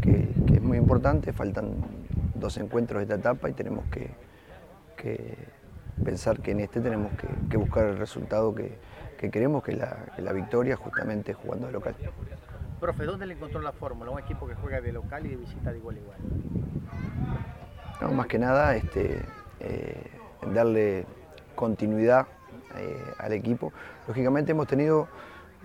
que, 0.01 0.29
es 0.53 0.61
muy 0.61 0.77
importante, 0.77 1.33
faltan 1.33 1.75
dos 2.33 2.57
encuentros 2.57 2.99
de 2.99 3.03
esta 3.03 3.15
etapa 3.15 3.49
y 3.49 3.53
tenemos 3.53 3.85
que, 3.85 4.13
pensar 6.03 6.39
que 6.39 6.51
en 6.51 6.61
este 6.61 6.81
tenemos 6.81 7.11
que, 7.49 7.57
buscar 7.57 7.85
el 7.85 7.97
resultado 7.97 8.53
que, 8.55 8.77
queremos, 9.31 9.63
que 9.63 9.71
es 9.71 9.77
la, 9.77 10.33
victoria, 10.33 10.75
justamente 10.75 11.33
jugando 11.33 11.67
de 11.67 11.73
local. 11.73 11.95
Profe, 12.79 13.05
¿dónde 13.05 13.25
le 13.25 13.33
encontró 13.33 13.61
la 13.61 13.71
fórmula? 13.71 14.11
Un 14.11 14.19
equipo 14.19 14.47
que 14.47 14.55
juega 14.55 14.81
de 14.81 14.91
local 14.91 15.25
y 15.25 15.29
de 15.29 15.35
visita 15.37 15.71
de 15.71 15.77
igual 15.77 15.95
a 15.95 15.99
igual. 15.99 16.17
No, 18.01 18.11
más 18.11 18.27
que 18.27 18.37
nada, 18.37 18.75
este, 18.75 19.21
eh, 19.59 20.11
darle 20.53 21.05
continuidad 21.55 22.27
eh, 22.77 23.13
al 23.17 23.33
equipo. 23.33 23.71
Lógicamente 24.07 24.51
hemos 24.51 24.67
tenido 24.67 25.07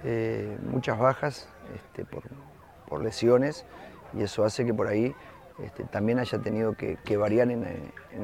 eh, 0.05 0.57
muchas 0.63 0.99
bajas 0.99 1.49
este, 1.75 2.05
por, 2.05 3.03
lesiones 3.03 3.65
y 4.13 4.23
eso 4.23 4.45
hace 4.45 4.67
que 4.67 4.75
por 4.75 4.89
ahí 4.89 5.15
este, 5.63 5.85
también 5.85 6.19
haya 6.19 6.39
tenido 6.41 6.75
que, 6.75 7.17
variar 7.17 7.51
en, 7.51 7.65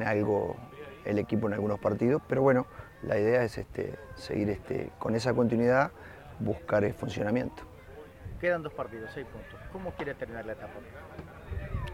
algo 0.05 0.57
el 1.05 1.19
equipo 1.19 1.47
en 1.47 1.53
algunos 1.53 1.79
partidos, 1.79 2.21
pero 2.27 2.41
bueno, 2.41 2.67
la 3.01 3.17
idea 3.17 3.43
es 3.43 3.57
este, 3.57 3.93
seguir 4.15 4.59
con 4.99 5.15
esa 5.15 5.33
continuidad, 5.33 5.91
buscar 6.39 6.83
el 6.83 6.93
funcionamiento. 6.93 7.63
Quedan 8.41 8.61
dos 8.61 8.73
partidos, 8.73 9.09
seis 9.13 9.25
puntos. 9.25 9.57
¿Cómo 9.71 9.91
quiere 9.91 10.13
terminar 10.15 10.45
la 10.45 10.53
etapa? 10.53 10.73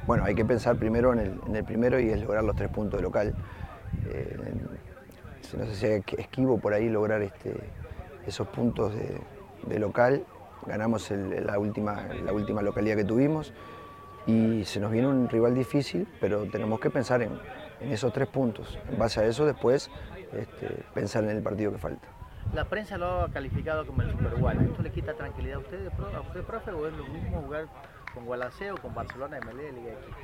Bueno, 0.07 0.23
hay 0.25 0.33
que 0.33 0.43
pensar 0.43 0.75
primero 0.77 1.13
en 1.13 1.55
el, 1.55 1.63
primero 1.63 1.99
y 1.99 2.09
es 2.09 2.21
lograr 2.21 2.43
los 2.43 2.55
tres 2.55 2.69
puntos 2.69 2.99
de 2.99 3.03
local. 3.03 3.35
Eh, 4.07 4.37
no 5.57 5.65
sé 5.67 5.75
si 5.75 6.17
esquivo 6.17 6.57
por 6.57 6.73
ahí 6.73 6.89
lograr 6.89 7.21
esos 8.25 8.47
puntos 8.47 8.95
de, 8.95 9.21
de 9.67 9.79
local, 9.79 10.25
ganamos 10.65 11.09
la, 11.11 11.59
última, 11.59 12.03
la 12.23 12.33
última 12.33 12.61
localidad 12.61 12.95
que 12.95 13.05
tuvimos 13.05 13.53
y 14.25 14.63
se 14.65 14.79
nos 14.79 14.91
viene 14.91 15.07
un 15.07 15.27
rival 15.27 15.53
difícil, 15.53 16.07
pero 16.19 16.45
tenemos 16.45 16.79
que 16.79 16.89
pensar 16.89 17.21
en, 17.21 17.31
esos 17.81 18.13
tres 18.13 18.29
puntos. 18.29 18.77
En 18.89 18.97
base 18.97 19.19
a 19.19 19.25
eso 19.25 19.45
después 19.45 19.89
este, 20.31 20.83
pensar 20.93 21.23
en 21.25 21.31
el 21.31 21.43
partido 21.43 21.71
que 21.71 21.77
falta. 21.77 22.07
La 22.53 22.65
prensa 22.65 22.97
lo 22.97 23.21
ha 23.21 23.29
calificado 23.29 23.85
como 23.85 24.03
el 24.03 24.11
Super 24.11 24.33
¿Esto 24.33 24.83
le 24.83 24.91
quita 24.91 25.13
tranquilidad 25.13 25.55
a 25.55 25.59
usted, 25.59 25.87
a 25.87 26.21
usted 26.21 26.43
profe, 26.43 26.71
o 26.71 26.87
es 26.87 26.93
lo 26.93 27.05
mismo 27.05 27.41
jugar 27.41 27.65
con 28.13 28.25
Gualaceo, 28.25 28.77
con 28.77 28.93
Barcelona, 28.93 29.39
MLE, 29.43 29.71
Liga 29.71 29.91
X? 29.91 30.15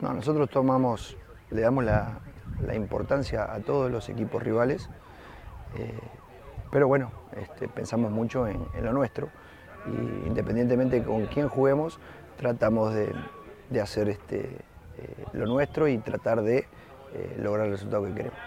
No, 0.00 0.12
nosotros 0.12 0.50
tomamos, 0.50 1.16
le 1.50 1.60
damos 1.60 1.84
la, 1.84 2.20
importancia 2.74 3.52
a 3.52 3.60
todos 3.60 3.90
los 3.90 4.08
equipos 4.08 4.42
rivales. 4.42 4.90
Eh, 5.76 5.98
pero 6.76 6.88
bueno, 6.88 7.10
este, 7.34 7.68
pensamos 7.68 8.12
mucho 8.12 8.46
en, 8.46 8.60
lo 8.82 8.92
nuestro 8.92 9.30
y 9.86 10.26
independientemente 10.26 11.02
con 11.02 11.24
quién 11.24 11.48
juguemos, 11.48 11.98
tratamos 12.36 12.92
de, 12.92 13.80
hacer 13.80 14.10
este, 14.10 14.58
eh, 14.98 15.24
lo 15.32 15.46
nuestro 15.46 15.88
y 15.88 15.96
tratar 15.96 16.42
de 16.42 16.58
eh, 17.14 17.36
lograr 17.38 17.64
el 17.64 17.72
resultado 17.72 18.04
que 18.04 18.12
queremos. 18.12 18.38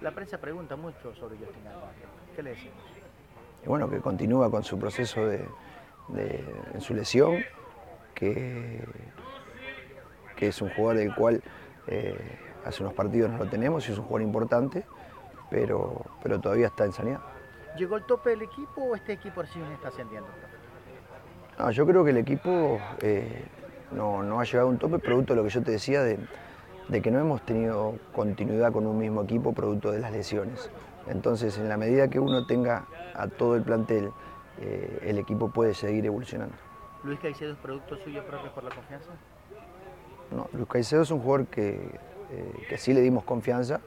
La 0.00 0.10
prensa 0.10 0.36
pregunta 0.36 0.74
mucho 0.74 1.14
sobre 1.14 1.36
Justin 1.36 1.64
Alba. 1.68 1.92
¿Qué 2.34 2.42
le 2.42 2.50
decimos? 2.50 2.74
bueno, 3.66 3.88
que 3.88 4.00
continúa 4.00 4.50
con 4.50 4.64
su 4.64 4.80
proceso 4.80 5.24
de, 5.24 5.46
en 6.74 6.80
su 6.80 6.92
lesión, 6.92 7.36
que, 8.16 8.84
que, 10.34 10.48
es 10.48 10.60
un 10.60 10.70
jugador 10.70 10.96
del 10.96 11.14
cual 11.14 11.40
eh, 11.86 12.18
hace 12.64 12.82
unos 12.82 12.94
partidos 12.94 13.30
no 13.30 13.38
lo 13.38 13.46
tenemos 13.48 13.88
y 13.88 13.92
es 13.92 13.98
un 13.98 14.06
jugador 14.06 14.22
importante, 14.22 14.84
pero, 15.50 16.04
pero 16.20 16.40
todavía 16.40 16.66
está 16.66 16.84
en 16.84 16.92
sanidad. 16.92 17.20
¿Llegó 17.76 17.96
el 17.96 18.04
tope 18.04 18.30
del 18.30 18.42
equipo 18.42 18.82
o 18.82 18.96
este 18.96 19.12
equipo 19.12 19.42
recién 19.42 19.64
está 19.72 19.88
ascendiendo? 19.88 20.28
yo 21.72 21.86
creo 21.86 22.04
que 22.04 22.10
el 22.10 22.18
equipo 22.18 22.78
eh, 23.00 23.44
no, 23.90 24.40
ha 24.40 24.44
llegado 24.44 24.68
a 24.68 24.70
un 24.70 24.78
tope 24.78 24.98
producto 24.98 25.32
de 25.32 25.38
lo 25.38 25.44
que 25.44 25.50
yo 25.50 25.62
te 25.62 25.70
decía 25.70 26.02
de, 26.02 26.18
que 27.02 27.10
no 27.10 27.18
hemos 27.18 27.42
tenido 27.42 27.96
continuidad 28.12 28.72
con 28.72 28.86
un 28.86 28.98
mismo 28.98 29.22
equipo 29.22 29.52
producto 29.52 29.90
de 29.90 30.00
las 30.00 30.12
lesiones. 30.12 30.70
Entonces, 31.08 31.56
en 31.58 31.68
la 31.68 31.76
medida 31.76 32.08
que 32.08 32.18
uno 32.18 32.46
tenga 32.46 32.86
a 33.14 33.26
todo 33.28 33.56
el 33.56 33.62
plantel, 33.62 34.10
eh, 34.60 34.98
el 35.02 35.18
equipo 35.18 35.50
puede 35.50 35.74
seguir 35.74 36.04
evolucionando. 36.04 36.54
¿Luis 37.04 37.20
Caicedo 37.20 37.52
es 37.52 37.58
producto 37.58 37.96
suyo 37.96 38.24
propio 38.24 38.52
por 38.52 38.64
la 38.64 38.70
confianza? 38.70 39.10
No, 40.30 40.48
Luis 40.52 40.68
Caicedo 40.68 41.02
es 41.02 41.10
un 41.10 41.20
jugador 41.20 41.46
que, 41.46 41.74
eh, 41.74 42.66
que 42.68 42.78
sí 42.78 42.92
le 42.92 43.00
dimos 43.00 43.24
confianza, 43.24 43.80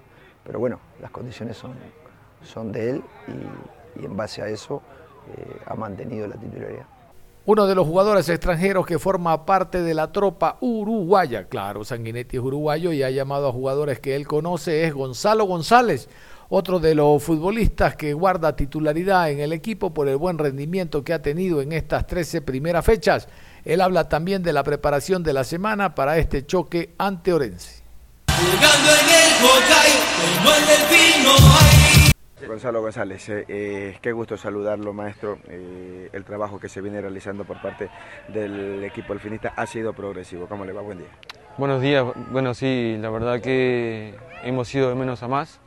pero 0.43 0.59
bueno, 0.59 0.79
las 1.01 1.11
condiciones 1.11 1.57
son, 1.57 1.73
son 2.43 2.71
de 2.71 2.91
él 2.91 3.03
y, 3.27 3.78
y 4.01 4.05
en 4.05 4.15
base 4.15 4.41
a 4.41 4.47
eso 4.47 4.81
eh, 5.35 5.57
ha 5.65 5.75
mantenido 5.75 6.27
la 6.27 6.35
titularidad. 6.35 6.85
Uno 7.45 7.65
de 7.65 7.73
los 7.73 7.87
jugadores 7.87 8.29
extranjeros 8.29 8.85
que 8.85 8.99
forma 8.99 9.45
parte 9.45 9.81
de 9.81 9.93
la 9.95 10.11
tropa 10.11 10.57
uruguaya, 10.61 11.45
claro, 11.45 11.83
Sanguinetti 11.83 12.37
es 12.37 12.43
uruguayo 12.43 12.91
y 12.91 13.01
ha 13.01 13.09
llamado 13.09 13.47
a 13.47 13.51
jugadores 13.51 13.99
que 13.99 14.15
él 14.15 14.27
conoce, 14.27 14.83
es 14.83 14.93
Gonzalo 14.93 15.45
González, 15.45 16.09
otro 16.49 16.79
de 16.79 16.93
los 16.93 17.23
futbolistas 17.23 17.95
que 17.95 18.13
guarda 18.13 18.55
titularidad 18.55 19.31
en 19.31 19.39
el 19.39 19.53
equipo 19.53 19.93
por 19.93 20.07
el 20.07 20.17
buen 20.17 20.37
rendimiento 20.37 21.03
que 21.03 21.13
ha 21.13 21.21
tenido 21.21 21.61
en 21.61 21.71
estas 21.71 22.05
13 22.05 22.41
primeras 22.41 22.85
fechas. 22.85 23.27
Él 23.65 23.81
habla 23.81 24.09
también 24.09 24.43
de 24.43 24.53
la 24.53 24.63
preparación 24.63 25.23
de 25.23 25.33
la 25.33 25.43
semana 25.43 25.95
para 25.95 26.17
este 26.17 26.45
choque 26.45 26.93
ante 26.97 27.33
Orense. 27.33 27.83
Gonzalo 32.49 32.81
González, 32.81 33.29
eh, 33.29 33.45
eh, 33.47 33.97
qué 34.01 34.11
gusto 34.11 34.35
saludarlo, 34.35 34.91
maestro. 34.91 35.37
Eh, 35.47 36.09
el 36.11 36.23
trabajo 36.23 36.59
que 36.59 36.67
se 36.67 36.81
viene 36.81 36.99
realizando 36.99 37.45
por 37.45 37.61
parte 37.61 37.89
del 38.27 38.83
equipo 38.83 39.13
alfinista 39.13 39.53
ha 39.55 39.67
sido 39.67 39.93
progresivo. 39.93 40.47
¿Cómo 40.47 40.65
le 40.65 40.73
va? 40.73 40.81
Buen 40.81 40.97
día. 40.97 41.07
Buenos 41.59 41.79
días. 41.79 42.05
Bueno, 42.31 42.55
sí, 42.55 42.97
la 42.99 43.11
verdad 43.11 43.39
que 43.39 44.15
hemos 44.43 44.73
ido 44.73 44.89
de 44.89 44.95
menos 44.95 45.21
a 45.21 45.27
más. 45.27 45.61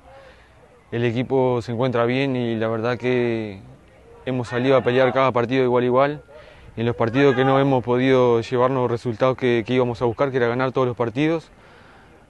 El 0.90 1.04
equipo 1.04 1.62
se 1.62 1.70
encuentra 1.70 2.04
bien 2.04 2.34
y 2.34 2.56
la 2.56 2.66
verdad 2.66 2.98
que 2.98 3.60
hemos 4.26 4.48
salido 4.48 4.76
a 4.76 4.82
pelear 4.82 5.12
cada 5.12 5.30
partido 5.30 5.62
igual 5.62 5.84
igual. 5.84 6.24
En 6.76 6.84
los 6.84 6.96
partidos 6.96 7.36
que 7.36 7.44
no 7.44 7.60
hemos 7.60 7.84
podido 7.84 8.40
llevarnos 8.40 8.90
resultados 8.90 9.36
que, 9.36 9.62
que 9.64 9.74
íbamos 9.74 10.02
a 10.02 10.04
buscar, 10.04 10.32
que 10.32 10.38
era 10.38 10.48
ganar 10.48 10.72
todos 10.72 10.88
los 10.88 10.96
partidos, 10.96 11.48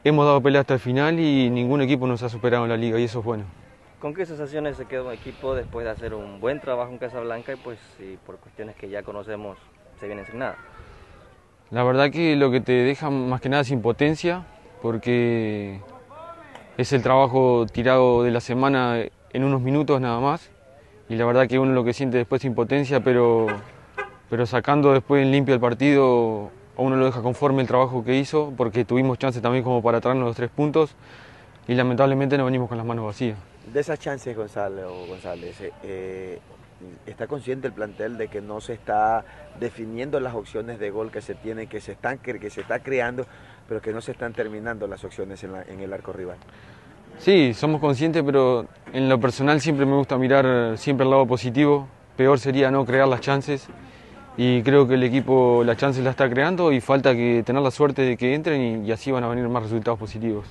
hemos 0.04 0.26
dado 0.26 0.42
pelea 0.42 0.60
hasta 0.60 0.74
el 0.74 0.80
final 0.80 1.18
y 1.18 1.48
ningún 1.48 1.80
equipo 1.80 2.06
nos 2.06 2.22
ha 2.22 2.28
superado 2.28 2.64
en 2.64 2.68
la 2.68 2.76
liga 2.76 3.00
y 3.00 3.04
eso 3.04 3.20
es 3.20 3.24
bueno. 3.24 3.61
¿Con 4.02 4.14
qué 4.14 4.26
sensaciones 4.26 4.76
se 4.76 4.86
queda 4.86 5.04
un 5.04 5.12
equipo 5.12 5.54
después 5.54 5.84
de 5.84 5.92
hacer 5.92 6.12
un 6.12 6.40
buen 6.40 6.58
trabajo 6.58 6.90
en 6.90 6.98
Casablanca 6.98 7.52
y 7.52 7.54
pues 7.56 7.78
si 7.96 8.18
por 8.26 8.36
cuestiones 8.38 8.74
que 8.74 8.88
ya 8.88 9.04
conocemos 9.04 9.56
se 10.00 10.08
viene 10.08 10.24
sin 10.24 10.40
nada? 10.40 10.56
La 11.70 11.84
verdad 11.84 12.10
que 12.10 12.34
lo 12.34 12.50
que 12.50 12.60
te 12.60 12.72
deja 12.72 13.10
más 13.10 13.40
que 13.40 13.48
nada 13.48 13.62
es 13.62 13.70
impotencia 13.70 14.44
porque 14.80 15.78
es 16.78 16.92
el 16.92 17.00
trabajo 17.04 17.64
tirado 17.72 18.24
de 18.24 18.32
la 18.32 18.40
semana 18.40 19.04
en 19.32 19.44
unos 19.44 19.60
minutos 19.60 20.00
nada 20.00 20.18
más 20.18 20.50
y 21.08 21.14
la 21.14 21.24
verdad 21.24 21.46
que 21.46 21.60
uno 21.60 21.72
lo 21.72 21.84
que 21.84 21.92
siente 21.92 22.16
después 22.16 22.40
es 22.40 22.46
impotencia 22.46 22.98
pero, 22.98 23.46
pero 24.28 24.46
sacando 24.46 24.92
después 24.92 25.22
en 25.22 25.30
limpio 25.30 25.54
el 25.54 25.60
partido 25.60 26.50
a 26.76 26.82
uno 26.82 26.96
lo 26.96 27.04
deja 27.04 27.22
conforme 27.22 27.62
el 27.62 27.68
trabajo 27.68 28.02
que 28.02 28.16
hizo 28.16 28.52
porque 28.56 28.84
tuvimos 28.84 29.18
chance 29.18 29.40
también 29.40 29.62
como 29.62 29.80
para 29.80 30.00
traernos 30.00 30.26
los 30.26 30.34
tres 30.34 30.50
puntos 30.50 30.90
y 31.68 31.74
lamentablemente 31.74 32.36
no 32.36 32.44
venimos 32.46 32.68
con 32.68 32.78
las 32.78 32.84
manos 32.84 33.04
vacías. 33.04 33.51
De 33.70 33.80
esas 33.80 33.98
chances, 33.98 34.36
Gonzalo, 34.36 35.06
González, 35.06 35.60
eh, 35.60 35.72
eh, 35.82 36.38
¿está 37.06 37.26
consciente 37.26 37.68
el 37.68 37.72
plantel 37.72 38.18
de 38.18 38.28
que 38.28 38.40
no 38.40 38.60
se 38.60 38.72
está 38.72 39.24
definiendo 39.60 40.18
las 40.20 40.34
opciones 40.34 40.78
de 40.80 40.90
gol 40.90 41.10
que 41.10 41.20
se 41.20 41.34
tienen, 41.34 41.68
que 41.68 41.80
se 41.80 41.92
están 41.92 42.18
que 42.18 42.50
se 42.50 42.62
está 42.62 42.80
creando, 42.80 43.24
pero 43.68 43.80
que 43.80 43.92
no 43.92 44.00
se 44.00 44.12
están 44.12 44.32
terminando 44.32 44.86
las 44.86 45.04
opciones 45.04 45.42
en, 45.44 45.54
en 45.68 45.80
el 45.80 45.92
arco 45.92 46.12
rival? 46.12 46.38
Sí, 47.18 47.54
somos 47.54 47.80
conscientes, 47.80 48.22
pero 48.24 48.66
en 48.92 49.08
lo 49.08 49.20
personal 49.20 49.60
siempre 49.60 49.86
me 49.86 49.94
gusta 49.94 50.18
mirar 50.18 50.76
siempre 50.76 51.04
el 51.04 51.10
lado 51.10 51.26
positivo. 51.26 51.86
Peor 52.16 52.40
sería 52.40 52.70
no 52.70 52.84
crear 52.84 53.06
las 53.06 53.20
chances 53.20 53.68
y 54.36 54.62
creo 54.62 54.88
que 54.88 54.94
el 54.94 55.02
equipo 55.04 55.62
las 55.64 55.76
chances 55.76 56.02
las 56.02 56.12
está 56.12 56.28
creando 56.28 56.72
y 56.72 56.80
falta 56.80 57.14
que 57.14 57.42
tener 57.44 57.62
la 57.62 57.70
suerte 57.70 58.02
de 58.02 58.16
que 58.16 58.34
entren 58.34 58.84
y 58.84 58.90
así 58.90 59.10
van 59.12 59.24
a 59.24 59.28
venir 59.28 59.48
más 59.48 59.62
resultados 59.62 59.98
positivos. 59.98 60.46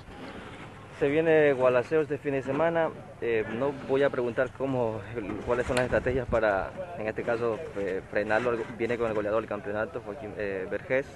Se 1.02 1.10
viene 1.10 1.52
Gualaceo 1.54 2.02
este 2.02 2.20
fin 2.20 2.34
de 2.34 2.44
semana. 2.44 2.90
Eh, 3.22 3.44
no 3.58 3.72
voy 3.90 4.04
a 4.04 4.12
preguntar 4.12 4.50
cómo, 4.56 5.00
cuáles 5.48 5.66
son 5.66 5.76
las 5.78 5.86
estrategias 5.86 6.28
para, 6.28 6.70
en 7.00 7.08
este 7.08 7.24
caso, 7.24 7.58
eh, 7.80 8.02
frenarlo. 8.12 8.52
Viene 8.78 9.00
con 9.00 9.08
el 9.08 9.16
goleador 9.16 9.42
del 9.42 9.50
campeonato, 9.50 10.00
Joaquín 10.06 10.32
eh, 10.38 10.68
Vergés, 10.70 11.08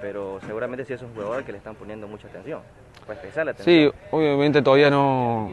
pero 0.00 0.38
seguramente 0.46 0.84
sí 0.84 0.92
es 0.92 1.02
un 1.02 1.12
jugador 1.12 1.42
que 1.42 1.50
le 1.50 1.58
están 1.58 1.74
poniendo 1.74 2.06
mucha 2.06 2.28
atención. 2.28 2.60
Para 3.04 3.18
especial 3.18 3.48
atención. 3.48 3.92
Sí, 3.92 3.98
obviamente 4.12 4.62
todavía 4.62 4.90
no, 4.90 5.52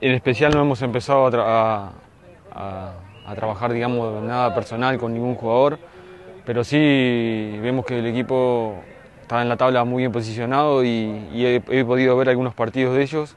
en 0.00 0.12
especial 0.12 0.54
no 0.54 0.62
hemos 0.62 0.80
empezado 0.80 1.26
a, 1.26 1.30
tra- 1.32 1.44
a- 1.44 1.92
a- 2.52 2.92
a 3.26 3.34
trabajar, 3.34 3.72
digamos, 3.72 4.22
nada 4.22 4.54
personal 4.54 4.96
con 4.98 5.12
ningún 5.12 5.34
jugador, 5.34 5.80
pero 6.46 6.62
sí 6.62 7.58
vemos 7.60 7.84
que 7.84 7.98
el 7.98 8.06
equipo 8.06 8.76
está 9.28 9.42
en 9.42 9.50
la 9.50 9.58
tabla 9.58 9.84
muy 9.84 10.00
bien 10.04 10.10
posicionado 10.10 10.82
y, 10.82 11.28
y 11.34 11.44
he, 11.44 11.62
he 11.68 11.84
podido 11.84 12.16
ver 12.16 12.30
algunos 12.30 12.54
partidos 12.54 12.96
de 12.96 13.02
ellos. 13.02 13.36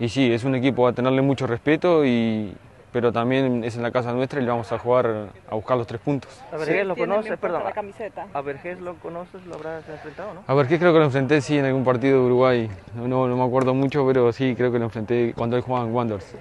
Y 0.00 0.08
sí, 0.08 0.32
es 0.32 0.42
un 0.42 0.56
equipo 0.56 0.88
a 0.88 0.92
tenerle 0.92 1.22
mucho 1.22 1.46
respeto, 1.46 2.04
y, 2.04 2.54
pero 2.92 3.12
también 3.12 3.62
es 3.62 3.76
en 3.76 3.82
la 3.84 3.92
casa 3.92 4.12
nuestra 4.12 4.40
y 4.40 4.44
le 4.44 4.50
vamos 4.50 4.72
a 4.72 4.78
jugar 4.80 5.28
a 5.48 5.54
buscar 5.54 5.76
los 5.76 5.86
tres 5.86 6.00
puntos. 6.00 6.42
A 6.52 6.56
Vergés 6.56 6.84
lo 6.84 6.96
conoces, 6.96 7.38
perdón. 7.38 7.62
la 7.62 7.70
camiseta. 7.70 8.26
A 8.34 8.40
Vergés 8.40 8.80
lo 8.80 8.94
conoces, 8.96 9.46
lo 9.46 9.54
habrás 9.54 9.88
enfrentado, 9.88 10.34
¿no? 10.34 10.42
A 10.44 10.54
ver, 10.54 10.66
¿qué 10.66 10.76
creo 10.76 10.92
que 10.92 10.98
lo 10.98 11.04
enfrenté 11.04 11.40
sí 11.40 11.56
en 11.56 11.66
algún 11.66 11.84
partido 11.84 12.18
de 12.18 12.26
Uruguay? 12.26 12.68
No, 12.96 13.06
no, 13.06 13.28
no 13.28 13.36
me 13.36 13.44
acuerdo 13.44 13.74
mucho, 13.74 14.04
pero 14.08 14.32
sí 14.32 14.56
creo 14.56 14.72
que 14.72 14.80
lo 14.80 14.86
enfrenté 14.86 15.34
cuando 15.36 15.56
él 15.56 15.62
jugaba 15.62 15.86
en 15.86 15.94
Wanderers. 15.94 16.34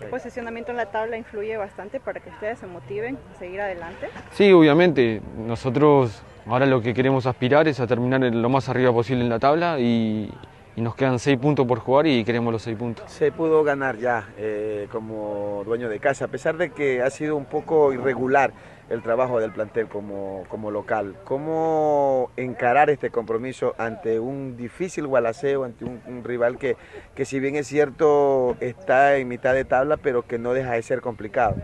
El 0.00 0.08
posicionamiento 0.08 0.70
en 0.70 0.78
la 0.78 0.86
tabla 0.86 1.18
influye 1.18 1.56
bastante 1.58 2.00
para 2.00 2.20
que 2.20 2.30
ustedes 2.30 2.60
se 2.60 2.66
motiven 2.66 3.18
a 3.34 3.38
seguir 3.38 3.60
adelante. 3.60 4.08
Sí, 4.32 4.52
obviamente. 4.52 5.20
Nosotros 5.36 6.22
ahora 6.46 6.66
lo 6.66 6.80
que 6.80 6.94
queremos 6.94 7.26
aspirar 7.26 7.68
es 7.68 7.80
a 7.80 7.86
terminar 7.86 8.20
lo 8.22 8.48
más 8.48 8.68
arriba 8.68 8.92
posible 8.92 9.22
en 9.22 9.28
la 9.28 9.38
tabla 9.38 9.78
y, 9.78 10.30
y 10.76 10.80
nos 10.80 10.94
quedan 10.94 11.18
seis 11.18 11.38
puntos 11.38 11.66
por 11.66 11.80
jugar 11.80 12.06
y 12.06 12.24
queremos 12.24 12.52
los 12.52 12.62
seis 12.62 12.76
puntos. 12.76 13.10
Se 13.10 13.32
pudo 13.32 13.64
ganar 13.64 13.96
ya 13.98 14.28
eh, 14.38 14.88
como 14.92 15.62
dueño 15.64 15.88
de 15.88 15.98
casa, 15.98 16.26
a 16.26 16.28
pesar 16.28 16.56
de 16.56 16.70
que 16.70 17.02
ha 17.02 17.10
sido 17.10 17.36
un 17.36 17.46
poco 17.46 17.92
irregular 17.92 18.52
el 18.88 19.02
trabajo 19.02 19.40
del 19.40 19.50
plantel 19.50 19.88
como, 19.88 20.44
como 20.48 20.70
local. 20.70 21.16
¿Cómo 21.24 22.30
encarar 22.36 22.88
este 22.88 23.10
compromiso 23.10 23.74
ante 23.78 24.20
un 24.20 24.56
difícil 24.56 25.08
Gualaceo, 25.08 25.64
ante 25.64 25.84
un, 25.84 26.00
un 26.06 26.22
rival 26.22 26.56
que, 26.56 26.76
que 27.16 27.24
si 27.24 27.40
bien 27.40 27.56
es 27.56 27.66
cierto 27.66 28.56
está 28.60 29.16
en 29.16 29.26
mitad 29.26 29.54
de 29.54 29.64
tabla, 29.64 29.96
pero 29.96 30.22
que 30.22 30.38
no 30.38 30.52
deja 30.52 30.74
de 30.74 30.82
ser 30.82 31.00
complicado? 31.00 31.56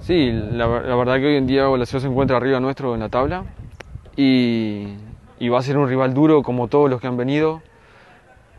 Sí, 0.00 0.32
la, 0.32 0.66
la 0.80 0.96
verdad 0.96 1.18
que 1.18 1.26
hoy 1.26 1.36
en 1.36 1.46
día 1.46 1.66
Gualaceo 1.66 2.00
se 2.00 2.08
encuentra 2.08 2.38
arriba 2.38 2.58
nuestro 2.58 2.94
en 2.94 3.00
la 3.00 3.08
tabla 3.08 3.44
y, 4.16 4.96
va 5.48 5.58
a 5.58 5.62
ser 5.62 5.78
un 5.78 5.88
rival 5.88 6.14
duro 6.14 6.42
como 6.42 6.68
todos 6.68 6.90
los 6.90 7.00
que 7.00 7.06
han 7.06 7.16
venido, 7.16 7.62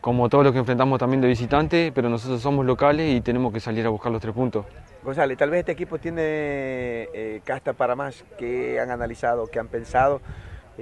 como 0.01 0.29
todos 0.29 0.43
los 0.43 0.53
que 0.53 0.59
enfrentamos 0.59 0.99
también 0.99 1.21
de 1.21 1.27
visitante, 1.27 1.91
pero 1.93 2.09
nosotros 2.09 2.41
somos 2.41 2.65
locales 2.65 3.15
y 3.15 3.21
tenemos 3.21 3.53
que 3.53 3.59
salir 3.59 3.85
a 3.85 3.89
buscar 3.89 4.11
los 4.11 4.21
tres 4.21 4.33
puntos. 4.33 4.65
González, 5.03 5.37
tal 5.37 5.49
vez 5.49 5.61
este 5.61 5.71
equipo 5.71 5.97
tiene 5.97 6.21
eh, 6.21 7.41
casta 7.43 7.73
para 7.73 7.95
más, 7.95 8.23
que 8.37 8.79
han 8.79 8.91
analizado, 8.91 9.47
que 9.47 9.59
han 9.59 9.67
pensado, 9.67 10.21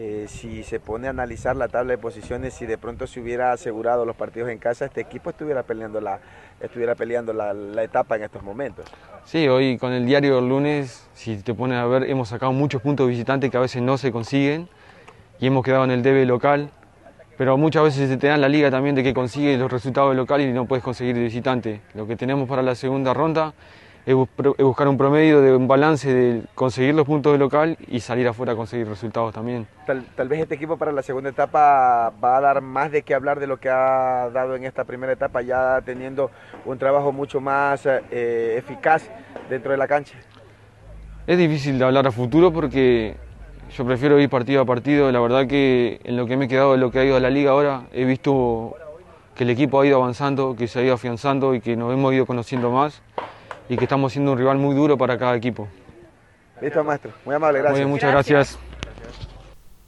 eh, 0.02 0.28
si 0.30 0.64
se 0.64 0.80
pone 0.80 1.08
a 1.08 1.10
analizar 1.10 1.58
la 1.58 1.68
tabla 1.68 1.92
de 1.92 1.98
posiciones, 1.98 2.54
si 2.54 2.66
de 2.66 2.78
pronto 2.78 3.06
se 3.06 3.20
hubiera 3.20 3.52
asegurado 3.52 4.06
los 4.06 4.16
partidos 4.16 4.48
en 4.50 4.58
casa, 4.58 4.86
este 4.86 5.02
equipo 5.02 5.30
estuviera 5.32 5.64
peleando 5.64 6.00
la, 6.00 6.22
estuviera 6.62 6.96
peleando 6.96 7.34
la, 7.34 7.54
la 7.54 7.84
etapa 7.84 8.16
en 8.16 8.24
estos 8.24 8.42
momentos. 8.42 8.86
Sí, 9.26 9.50
hoy 9.50 9.78
con 9.78 9.92
el 9.92 10.06
diario 10.06 10.38
del 10.38 10.48
lunes, 10.48 11.10
si 11.14 11.36
te 11.44 11.54
pones 11.54 11.80
a 11.80 11.86
ver, 11.86 12.10
hemos 12.10 12.30
sacado 12.30 12.54
muchos 12.54 12.82
puntos 12.82 13.08
de 13.08 13.12
visitante 13.12 13.50
que 13.50 13.58
a 13.58 13.60
veces 13.60 13.82
no 13.82 13.98
se 13.98 14.14
consiguen 14.14 14.70
y 15.38 15.48
hemos 15.48 15.66
quedado 15.66 15.84
en 15.84 15.92
el 15.92 16.02
debe 16.02 16.26
local, 16.26 16.70
pero 17.38 17.58
muchas 17.58 17.84
veces 17.84 18.08
se 18.08 18.16
te 18.16 18.28
dan 18.28 18.40
la 18.40 18.48
liga 18.48 18.72
también 18.72 18.96
de 18.96 19.04
que 19.04 19.14
consigues 19.14 19.60
los 19.60 19.70
resultados 19.70 20.12
de 20.12 20.16
local 20.16 20.40
y 20.40 20.54
no 20.54 20.66
puedes 20.66 20.82
conseguir 20.82 21.14
de 21.14 21.24
visitante. 21.24 21.82
Lo 21.94 22.08
que 22.08 22.16
tenemos 22.16 22.48
para 22.48 22.62
la 22.62 22.76
segunda 22.76 23.14
ronda 23.14 23.54
es, 24.06 24.16
buscar 24.16 24.88
un 24.88 24.98
promedio 24.98 25.42
de 25.42 25.56
un 25.56 25.68
balance 25.68 26.12
de 26.12 26.44
conseguir 26.56 26.96
los 26.96 27.06
puntos 27.06 27.34
de 27.34 27.38
local 27.38 27.78
y 27.88 28.00
salir 28.00 28.28
afuera 28.28 28.54
a 28.54 28.56
conseguir 28.56 28.88
resultados 28.88 29.34
también. 29.34 29.68
Tal, 29.86 30.06
tal 30.16 30.28
vez 30.28 30.42
este 30.42 30.56
equipo 30.56 30.78
para 30.78 30.92
la 30.92 31.02
segunda 31.02 31.30
etapa 31.30 32.12
va 32.24 32.38
a 32.38 32.42
dar 32.42 32.62
más 32.62 32.92
de 32.92 33.04
qué 33.04 33.14
hablar 33.14 33.40
de 33.40 33.48
lo 33.48 33.58
que 33.58 33.70
ha 33.70 34.30
dado 34.34 34.56
en 34.56 34.64
esta 34.64 34.84
primera 34.84 35.14
etapa, 35.14 35.42
ya 35.42 35.82
teniendo 35.86 36.32
un 36.66 36.78
trabajo 36.78 37.12
mucho 37.12 37.42
más 37.42 37.86
eh, 37.86 38.56
eficaz 38.58 39.10
dentro 39.50 39.72
de 39.72 39.78
la 39.78 39.88
cancha. 39.88 40.18
Es 41.28 41.38
difícil 41.38 41.78
de 41.78 41.86
hablar 41.86 42.08
a 42.08 42.12
futuro 42.12 42.52
porque 42.52 43.16
yo 43.76 43.86
prefiero 43.86 44.20
ir 44.20 44.30
partido 44.30 44.62
a 44.62 44.66
partido. 44.66 45.12
La 45.12 45.20
verdad 45.20 45.46
que 45.46 46.00
en 46.04 46.18
lo 46.18 46.26
que 46.26 46.38
me 46.38 46.46
he 46.46 46.48
quedado 46.48 46.72
de 46.72 46.80
lo 46.80 46.90
que 46.90 47.00
ha 47.00 47.06
ido 47.06 47.18
a 47.18 47.20
la 47.20 47.30
liga 47.30 47.52
ahora, 47.52 47.84
he 47.94 48.06
visto 48.06 48.76
que 49.36 49.44
el 49.44 49.52
equipo 49.52 49.80
ha 49.80 49.86
ido 49.86 49.98
avanzando, 49.98 50.56
que 50.56 50.68
se 50.68 50.80
ha 50.80 50.84
ido 50.84 50.96
afianzando 50.96 51.54
y 51.54 51.62
que 51.62 51.76
nos 51.76 51.94
hemos 51.94 52.14
ido 52.14 52.26
conociendo 52.26 52.72
más 52.72 53.02
y 53.70 53.78
que 53.78 53.86
estamos 53.86 54.12
siendo 54.12 54.34
un 54.34 54.38
rival 54.38 54.58
muy 54.58 54.76
duro 54.76 54.98
para 54.98 55.18
cada 55.18 55.36
equipo. 55.36 55.68
Listo, 56.60 56.84
maestro. 56.84 57.14
Muy 57.24 57.36
amable, 57.36 57.60
Muy 57.60 57.64
gracias. 57.64 57.80
bien, 57.80 57.90
muchas 57.90 58.12
gracias. 58.12 58.60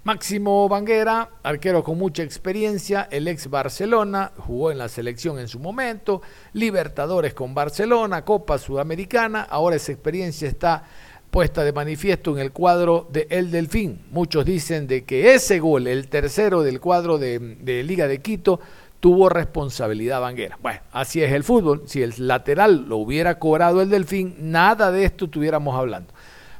Máximo 0.03 0.67
Banguera, 0.67 1.29
arquero 1.43 1.83
con 1.83 1.97
mucha 1.97 2.23
experiencia, 2.23 3.07
el 3.11 3.27
ex 3.27 3.49
Barcelona, 3.49 4.31
jugó 4.37 4.71
en 4.71 4.79
la 4.79 4.87
selección 4.87 5.37
en 5.37 5.47
su 5.47 5.59
momento, 5.59 6.23
Libertadores 6.53 7.35
con 7.35 7.53
Barcelona, 7.53 8.25
Copa 8.25 8.57
Sudamericana, 8.57 9.43
ahora 9.43 9.75
esa 9.75 9.91
experiencia 9.91 10.47
está 10.47 10.85
puesta 11.29 11.63
de 11.63 11.71
manifiesto 11.71 12.31
en 12.31 12.39
el 12.39 12.51
cuadro 12.51 13.07
de 13.11 13.27
El 13.29 13.51
Delfín. 13.51 14.01
Muchos 14.09 14.43
dicen 14.43 14.87
de 14.87 15.03
que 15.03 15.35
ese 15.35 15.59
gol, 15.59 15.85
el 15.85 16.07
tercero 16.07 16.63
del 16.63 16.79
cuadro 16.79 17.19
de, 17.19 17.37
de 17.37 17.83
Liga 17.83 18.07
de 18.07 18.21
Quito, 18.21 18.59
tuvo 19.01 19.27
responsabilidad 19.27 20.21
Banguera. 20.21 20.57
Bueno, 20.61 20.79
así 20.93 21.21
es 21.21 21.33
el 21.33 21.43
fútbol. 21.43 21.83
Si 21.87 22.01
el 22.01 22.13
lateral 22.17 22.85
lo 22.87 22.97
hubiera 22.97 23.39
cobrado 23.39 23.81
el 23.81 23.89
Delfín, 23.89 24.35
nada 24.39 24.91
de 24.91 25.03
esto 25.03 25.25
estuviéramos 25.25 25.75
hablando. 25.75 26.13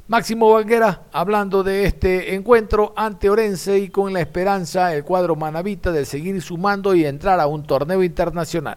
Máximo 0.08 0.52
Banguera, 0.52 1.02
hablando 1.12 1.62
de 1.62 1.84
este 1.84 2.34
encuentro 2.34 2.92
ante 2.96 3.30
Orense 3.30 3.78
y 3.78 3.88
con 3.88 4.12
la 4.12 4.20
esperanza, 4.20 4.92
el 4.94 5.04
cuadro 5.04 5.36
manavita 5.36 5.92
de 5.92 6.04
seguir 6.04 6.42
sumando 6.42 6.94
y 6.94 7.06
entrar 7.06 7.38
a 7.40 7.46
un 7.46 7.62
torneo 7.62 8.02
internacional. 8.02 8.76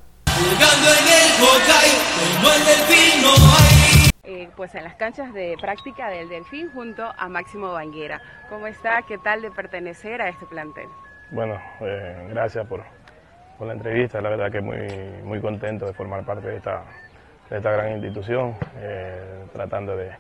Eh, 4.23 4.49
pues 4.55 4.75
en 4.75 4.83
las 4.83 4.95
canchas 4.95 5.33
de 5.33 5.57
práctica 5.59 6.09
del 6.09 6.29
Delfín 6.29 6.69
junto 6.71 7.03
a 7.17 7.27
Máximo 7.27 7.71
Banguera. 7.71 8.21
¿Cómo 8.49 8.67
está? 8.67 9.01
¿Qué 9.01 9.17
tal 9.17 9.41
de 9.41 9.49
pertenecer 9.49 10.21
a 10.21 10.29
este 10.29 10.45
plantel? 10.45 10.87
Bueno, 11.31 11.59
eh, 11.81 12.27
gracias 12.29 12.67
por, 12.67 12.83
por, 13.57 13.67
la 13.67 13.73
entrevista. 13.73 14.21
La 14.21 14.29
verdad 14.29 14.51
que 14.51 14.61
muy, 14.61 14.87
muy 15.23 15.39
contento 15.39 15.85
de 15.85 15.93
formar 15.93 16.23
parte 16.23 16.47
de 16.47 16.57
esta, 16.57 16.83
de 17.49 17.57
esta 17.57 17.71
gran 17.71 17.93
institución, 17.93 18.55
eh, 18.77 19.45
tratando 19.53 19.95
de, 19.95 20.11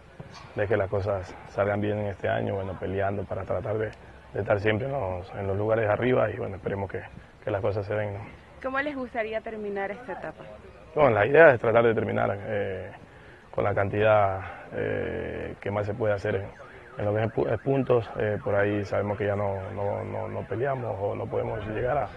de, 0.55 0.67
que 0.67 0.77
las 0.77 0.89
cosas 0.89 1.33
salgan 1.49 1.81
bien 1.81 1.99
en 1.99 2.07
este 2.07 2.27
año, 2.27 2.55
bueno, 2.55 2.77
peleando 2.79 3.23
para 3.23 3.43
tratar 3.43 3.77
de, 3.77 3.91
de 4.33 4.41
estar 4.41 4.59
siempre 4.59 4.87
en 4.87 4.93
los, 4.93 5.33
en 5.35 5.47
los, 5.47 5.57
lugares 5.57 5.89
arriba 5.89 6.29
y 6.29 6.37
bueno, 6.37 6.55
esperemos 6.55 6.89
que, 6.89 7.01
que 7.43 7.51
las 7.51 7.61
cosas 7.61 7.85
se 7.85 7.93
den. 7.95 8.13
¿no? 8.13 8.19
¿Cómo 8.61 8.79
les 8.79 8.95
gustaría 8.95 9.41
terminar 9.41 9.91
esta 9.91 10.13
etapa? 10.13 10.43
Bueno, 10.95 11.11
la 11.11 11.25
idea 11.25 11.53
es 11.53 11.59
tratar 11.59 11.83
de 11.83 11.93
terminar 11.93 12.37
eh, 12.47 12.91
con 13.51 13.63
la 13.63 13.73
cantidad 13.73 14.39
eh, 14.73 15.55
que 15.59 15.71
más 15.71 15.85
se 15.85 15.93
puede 15.93 16.13
hacer 16.13 16.35
en, 16.35 16.45
en 16.97 17.05
lo 17.05 17.13
que 17.13 17.53
es 17.53 17.59
puntos. 17.59 18.09
Por 18.43 18.55
ahí 18.55 18.85
sabemos 18.85 19.17
que 19.17 19.25
ya 19.25 19.35
no, 19.35 19.57
no, 19.71 20.03
no, 20.05 20.27
no, 20.29 20.41
peleamos 20.47 20.95
o 20.99 21.13
no 21.13 21.25
podemos 21.25 21.65
llegar 21.67 21.97
a, 21.97 22.09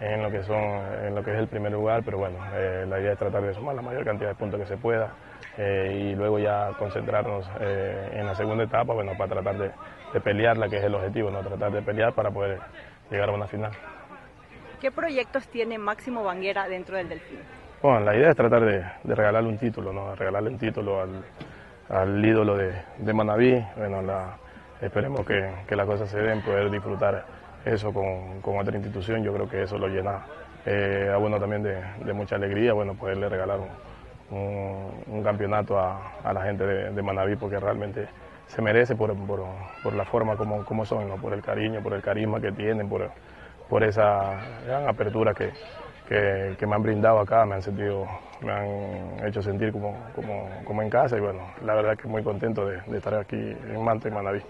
en 0.00 0.22
lo 0.22 0.30
que 0.30 0.42
son 0.42 0.62
en 1.04 1.14
lo 1.14 1.22
que 1.22 1.32
es 1.32 1.38
el 1.38 1.48
primer 1.48 1.72
lugar, 1.72 2.02
pero 2.04 2.18
bueno, 2.18 2.36
eh, 2.54 2.84
la 2.88 3.00
idea 3.00 3.12
es 3.12 3.18
tratar 3.18 3.42
de 3.42 3.54
sumar 3.54 3.74
la 3.74 3.82
mayor 3.82 4.04
cantidad 4.04 4.30
de 4.30 4.34
puntos 4.34 4.60
que 4.60 4.66
se 4.66 4.76
pueda 4.76 5.12
y 5.56 6.16
luego 6.16 6.40
ya 6.40 6.72
concentrarnos 6.80 7.48
en 7.60 8.26
la 8.26 8.34
segunda 8.34 8.64
etapa, 8.64 8.92
bueno, 8.92 9.12
para 9.16 9.34
tratar 9.34 9.56
de, 9.56 9.70
de 10.12 10.20
pelearla, 10.20 10.68
que 10.68 10.78
es 10.78 10.84
el 10.84 10.94
objetivo, 10.94 11.30
no 11.30 11.42
tratar 11.42 11.70
de 11.70 11.82
pelear 11.82 12.12
para 12.12 12.30
poder 12.30 12.58
llegar 13.10 13.28
a 13.28 13.32
una 13.32 13.46
final. 13.46 13.72
¿Qué 14.80 14.90
proyectos 14.90 15.48
tiene 15.48 15.78
Máximo 15.78 16.22
Banguera 16.22 16.68
dentro 16.68 16.96
del 16.96 17.08
Delfín? 17.08 17.40
Bueno, 17.82 18.00
la 18.00 18.16
idea 18.16 18.30
es 18.30 18.36
tratar 18.36 18.64
de, 18.64 18.84
de 19.02 19.14
regalarle 19.14 19.48
un 19.48 19.58
título, 19.58 19.92
¿no? 19.92 20.14
regalarle 20.14 20.50
un 20.50 20.58
título 20.58 21.00
al, 21.00 21.24
al 21.88 22.24
ídolo 22.24 22.56
de, 22.56 22.72
de, 22.98 23.12
Manaví. 23.12 23.64
Bueno, 23.76 24.02
la, 24.02 24.36
esperemos 24.80 25.26
que, 25.26 25.50
que, 25.66 25.74
las 25.74 25.86
cosas 25.86 26.08
se 26.08 26.18
den, 26.18 26.42
poder 26.42 26.70
disfrutar 26.70 27.24
eso 27.64 27.92
con, 27.92 28.40
con, 28.40 28.58
otra 28.58 28.76
institución, 28.76 29.22
yo 29.22 29.32
creo 29.32 29.48
que 29.48 29.62
eso 29.62 29.78
lo 29.78 29.88
llena 29.88 30.24
eh, 30.66 31.10
a 31.10 31.38
también 31.38 31.62
de, 31.62 31.82
de, 32.04 32.12
mucha 32.12 32.36
alegría, 32.36 32.72
bueno, 32.72 32.94
poderle 32.94 33.28
regalar 33.28 33.58
un, 33.60 34.36
un, 34.36 35.04
un 35.06 35.22
campeonato 35.22 35.78
a, 35.78 36.20
a, 36.22 36.32
la 36.32 36.42
gente 36.42 36.66
de, 36.66 36.90
de, 36.90 37.02
Manaví 37.02 37.36
porque 37.36 37.58
realmente 37.58 38.08
se 38.46 38.62
merece 38.62 38.94
por, 38.94 39.14
por, 39.26 39.44
por 39.82 39.94
la 39.94 40.04
forma 40.04 40.36
como, 40.36 40.64
como 40.64 40.84
son, 40.84 41.08
¿no? 41.08 41.16
por 41.16 41.32
el 41.32 41.42
cariño, 41.42 41.82
por 41.82 41.94
el 41.94 42.02
carisma 42.02 42.40
que 42.40 42.52
tienen, 42.52 42.88
por, 42.88 43.10
por 43.68 43.82
esa 43.82 44.40
gran 44.66 44.88
apertura 44.88 45.34
que, 45.34 45.50
que, 46.08 46.54
que, 46.58 46.66
me 46.66 46.74
han 46.74 46.82
brindado 46.82 47.20
acá, 47.20 47.44
me 47.46 47.56
han 47.56 47.62
sentido, 47.62 48.06
me 48.42 48.52
han 48.52 49.26
hecho 49.26 49.42
sentir 49.42 49.72
como, 49.72 49.96
como, 50.14 50.48
como 50.64 50.82
en 50.82 50.90
casa 50.90 51.16
y 51.16 51.20
bueno, 51.20 51.40
la 51.62 51.74
verdad 51.74 51.96
que 51.96 52.08
muy 52.08 52.22
contento 52.22 52.66
de, 52.66 52.80
de 52.86 52.98
estar 52.98 53.14
aquí 53.14 53.36
en 53.36 53.82
Manta 53.82 54.08
y 54.08 54.10
Manaví. 54.10 54.42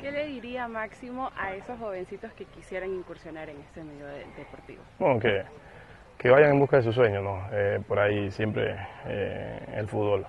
¿Qué 0.00 0.12
le 0.12 0.26
diría 0.26 0.68
Máximo 0.68 1.30
a 1.36 1.54
esos 1.54 1.78
jovencitos 1.78 2.30
que 2.34 2.44
quisieran 2.44 2.92
incursionar 2.92 3.48
en 3.48 3.60
este 3.60 3.82
medio 3.82 4.06
de, 4.06 4.26
deportivo? 4.36 4.82
Bueno, 4.98 5.18
que, 5.18 5.42
que, 6.18 6.30
vayan 6.30 6.50
en 6.52 6.60
busca 6.60 6.76
de 6.76 6.82
sus 6.82 6.94
sueños, 6.94 7.24
¿no? 7.24 7.40
Eh, 7.52 7.80
por 7.88 7.98
ahí 7.98 8.30
siempre 8.30 8.76
eh, 9.06 9.58
el 9.74 9.88
fútbol 9.88 10.26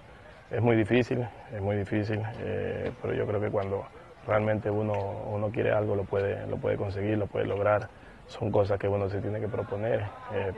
es 0.52 0.62
muy 0.62 0.78
difícil, 0.78 1.28
es 1.54 1.62
muy 1.62 1.76
difícil, 1.76 2.22
eh, 2.40 2.92
pero 3.02 3.14
yo 3.14 3.28
creo 3.28 3.42
que 3.42 3.50
cuando 3.50 3.86
realmente 4.26 4.70
uno, 4.72 4.94
uno 4.94 5.50
quiere 5.50 5.72
algo 5.72 5.96
lo 5.96 6.06
puede, 6.06 6.48
lo 6.48 6.58
puede 6.58 6.78
conseguir, 6.78 7.18
lo 7.18 7.28
puede 7.28 7.46
lograr 7.46 7.90
son 8.28 8.52
cosas 8.52 8.78
que 8.78 8.90
uno 8.90 9.10
se 9.10 9.22
tiene 9.22 9.40
que 9.40 9.48
proponer. 9.48 10.04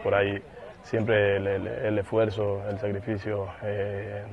Por 0.01 0.15
ahí 0.15 0.41
siempre 0.81 1.37
el, 1.37 1.99
esfuerzo, 1.99 2.63
el 2.67 2.79
sacrificio 2.79 3.47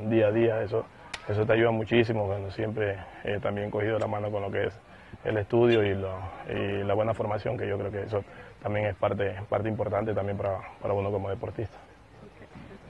día 0.08 0.28
a 0.28 0.32
día, 0.32 0.62
eso, 0.62 0.86
eso 1.28 1.46
te 1.46 1.52
ayuda 1.52 1.70
muchísimo. 1.70 2.26
Bueno, 2.26 2.50
siempre 2.50 2.96
eh, 3.24 3.38
también 3.40 3.70
cogido 3.70 3.98
la 3.98 4.06
mano 4.06 4.30
con 4.30 4.42
lo 4.42 4.50
que 4.50 4.64
es 4.64 4.80
el 5.24 5.36
estudio 5.38 5.82
y, 5.84 5.94
lo, 5.94 6.14
y, 6.48 6.84
la 6.84 6.94
buena 6.94 7.14
formación, 7.14 7.56
que 7.56 7.66
yo 7.66 7.78
creo 7.78 7.90
que 7.90 8.02
eso 8.02 8.24
también 8.62 8.86
es 8.86 8.96
parte, 8.96 9.34
parte 9.48 9.68
importante 9.68 10.14
también 10.14 10.36
para, 10.36 10.58
para 10.80 10.94
uno 10.94 11.10
como 11.10 11.28
deportista. 11.30 11.76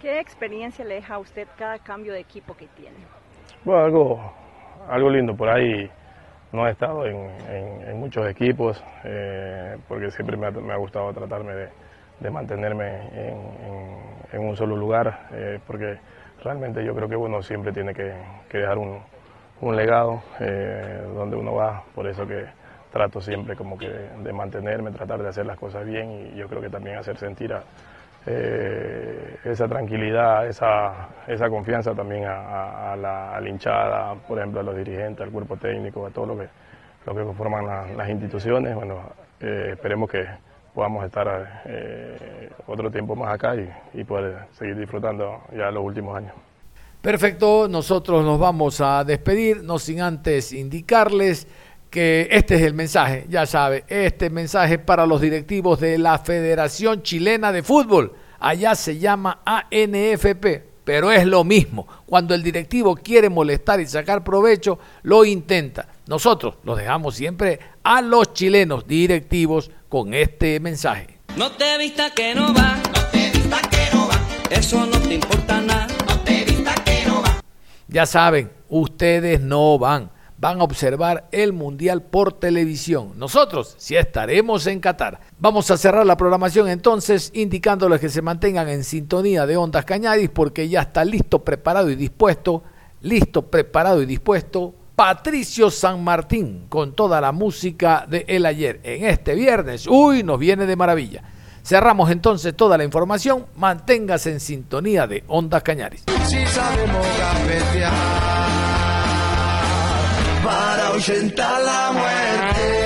¿Qué 0.01 0.21
experiencia 0.21 0.85
le 0.85 0.97
deja 0.97 1.15
a 1.15 1.19
usted 1.19 1.49
cada 1.57 1.79
cambio 1.79 2.13
de 2.13 2.21
equipo 2.21 2.55
que 2.55 2.67
tiene? 2.69 2.97
Bueno, 3.65 3.83
algo, 3.83 4.33
algo 4.89 5.11
lindo 5.11 5.35
por 5.35 5.49
ahí 5.49 5.91
no 6.53 6.67
he 6.67 6.71
estado 6.71 7.07
en, 7.07 7.17
en, 7.51 7.89
en 7.89 8.01
muchos 8.01 8.27
equipos 8.29 8.83
eh, 9.05 9.77
porque 9.89 10.11
siempre 10.11 10.37
me 10.37 10.47
ha, 10.47 10.51
me 10.51 10.73
ha, 10.73 10.77
gustado 10.77 11.13
tratarme 11.13 11.55
de, 11.55 11.69
de 12.21 12.31
mantenerme 12.31 13.09
en, 13.13 13.39
en, 14.33 14.49
un 14.49 14.57
solo 14.57 14.77
lugar 14.77 15.29
eh, 15.33 15.59
porque 15.67 15.99
realmente 16.47 16.85
yo 16.85 16.95
creo 16.95 17.09
que 17.09 17.17
uno 17.17 17.43
siempre 17.43 17.73
tiene 17.73 17.93
que, 17.93 18.15
dejar 18.53 18.79
un, 18.79 19.01
un 19.61 19.77
legado 19.77 20.23
eh, 20.39 21.03
donde 21.15 21.35
uno 21.37 21.55
va, 21.55 21.83
por 21.93 22.07
eso 22.07 22.25
que 22.25 22.45
trato 22.93 23.21
siempre 23.21 23.57
como 23.57 23.77
que 23.77 23.89
de, 23.89 24.33
mantenerme, 24.33 24.93
tratar 24.93 25.21
de 25.23 25.29
hacer 25.29 25.45
las 25.45 25.59
cosas 25.59 25.85
bien 25.85 26.31
y 26.33 26.37
yo 26.37 26.47
creo 26.47 26.63
que 26.63 26.71
también 26.71 26.99
hacer 26.99 27.17
sentir 27.19 27.53
a, 27.53 27.65
eh, 28.27 29.39
esa 29.45 29.67
tranquilidad, 29.67 30.47
esa, 30.47 31.09
esa 31.27 31.51
confianza 31.51 31.95
también 31.95 32.25
a, 32.27 32.97
la, 32.97 33.41
hinchada, 33.45 34.15
por 34.15 34.39
ejemplo 34.39 34.61
a 34.61 34.63
los 34.63 34.77
dirigentes, 34.77 35.27
al 35.27 35.33
cuerpo 35.33 35.57
técnico, 35.57 36.07
a 36.07 36.11
todo 36.11 36.27
lo 36.27 36.39
que, 36.39 36.47
lo 37.07 37.15
que 37.15 37.23
conforman 37.25 37.67
la, 37.67 37.87
las 37.89 38.09
instituciones. 38.09 38.73
Bueno, 38.75 39.01
eh, 39.41 39.71
esperemos 39.73 40.09
que 40.09 40.27
podamos 40.77 41.07
estar 41.07 41.63
eh, 41.65 42.51
otro 42.67 42.91
tiempo 42.91 43.17
más 43.17 43.33
acá 43.33 43.57
y, 43.57 43.67
y 43.99 44.05
poder 44.05 44.49
seguir 44.53 44.77
disfrutando 44.77 45.41
ya 45.57 45.71
los 45.71 45.83
últimos 45.83 46.15
años. 46.15 46.35
Perfecto, 47.01 47.67
nosotros 47.67 48.23
nos 48.23 48.39
vamos 48.39 48.83
a 48.83 49.03
despedir, 49.03 49.63
no 49.63 49.79
sin 49.79 50.03
antes 50.03 50.53
indicarles 50.53 51.49
que 51.89 52.29
este 52.31 52.57
es 52.57 52.63
el 52.63 52.75
mensaje, 52.75 53.25
ya 53.27 53.47
sabe, 53.47 53.85
este 53.89 54.29
mensaje 54.29 54.79
para 54.79 55.07
los 55.07 55.23
directivos 55.23 55.81
de 55.81 55.97
la 55.97 56.19
Federación 56.19 57.01
Chilena 57.01 57.53
de 57.53 57.63
Fútbol. 57.63 58.13
Allá 58.39 58.75
se 58.75 58.99
llama 58.99 59.41
ANFP, 59.47 60.66
pero 60.87 61.11
es 61.11 61.27
lo 61.27 61.43
mismo. 61.43 61.89
Cuando 62.07 62.33
el 62.33 62.45
directivo 62.45 62.95
quiere 62.95 63.29
molestar 63.29 63.81
y 63.81 63.87
sacar 63.87 64.23
provecho, 64.23 64.79
lo 65.03 65.25
intenta. 65.25 65.89
Nosotros 66.07 66.55
los 66.63 66.79
dejamos 66.79 67.17
siempre 67.17 67.59
a 67.83 68.01
los 68.01 68.33
chilenos 68.33 68.87
directivos 68.87 69.73
con 69.89 70.15
este 70.15 70.61
mensaje. 70.61 71.19
No 71.37 71.51
te 71.51 71.77
vista 71.77 72.11
que 72.11 72.37
no 72.37 72.55
va, 72.55 72.77
no 72.95 73.05
te 73.11 73.31
vista 73.33 73.61
que 73.69 73.97
no 73.97 74.07
va, 74.07 74.21
eso 74.49 74.87
no 74.87 75.01
te 75.01 75.15
importa 75.15 75.61
nada, 75.61 75.89
no 76.09 76.21
te 76.21 76.45
vista 76.45 76.73
que 76.85 77.05
no 77.05 77.21
va. 77.21 77.41
Ya 77.89 78.07
saben, 78.07 78.53
ustedes 78.69 79.41
no 79.41 79.81
van 79.81 80.13
van 80.39 80.61
a 80.61 80.65
observar 80.65 81.29
el 81.33 81.53
Mundial 81.53 82.03
por 82.03 82.33
televisión. 82.33 83.13
Nosotros 83.17 83.75
sí 83.79 83.97
estaremos 83.97 84.67
en 84.67 84.81
Qatar. 84.81 85.21
Vamos 85.39 85.71
a 85.71 85.77
cerrar 85.77 86.07
la 86.07 86.17
programación 86.17 86.69
entonces 86.69 87.31
indicándoles 87.35 88.01
que 88.01 88.09
se 88.09 88.23
mantengan 88.23 88.69
en 88.69 88.85
sintonía 88.85 89.47
de 89.47 89.57
Ondas 89.57 89.85
Cañaris 89.85 90.31
porque 90.31 90.69
ya 90.69 90.83
está 90.83 91.05
listo, 91.05 91.41
preparado 91.41 91.91
y 91.91 91.97
dispuesto, 91.97 92.63
listo, 93.03 93.43
preparado 93.43 94.03
y 94.03 94.07
dispuesto 94.07 94.75
Patricio 94.97 95.71
San 95.71 96.03
Martín 96.03 96.67
con 96.71 96.95
toda 96.95 97.21
la 97.21 97.31
música 97.31 98.07
de 98.09 98.25
el 98.29 98.47
ayer 98.47 98.81
en 98.83 99.05
este 99.05 99.35
viernes. 99.35 99.87
Uy, 99.87 100.23
nos 100.23 100.39
viene 100.39 100.65
de 100.65 100.75
maravilla. 100.75 101.23
Cerramos 101.63 102.11
entonces 102.11 102.57
toda 102.57 102.79
la 102.79 102.85
información. 102.85 103.47
Manténgase 103.57 104.33
en 104.33 104.41
sintonía 104.41 105.07
de 105.07 105.25
Ondas 105.27 105.63
Cañaris. 105.63 106.05
Si 106.25 106.39
para 110.97 111.13
ahuyentar 111.13 111.63
la 111.63 111.93
muerte. 111.93 112.86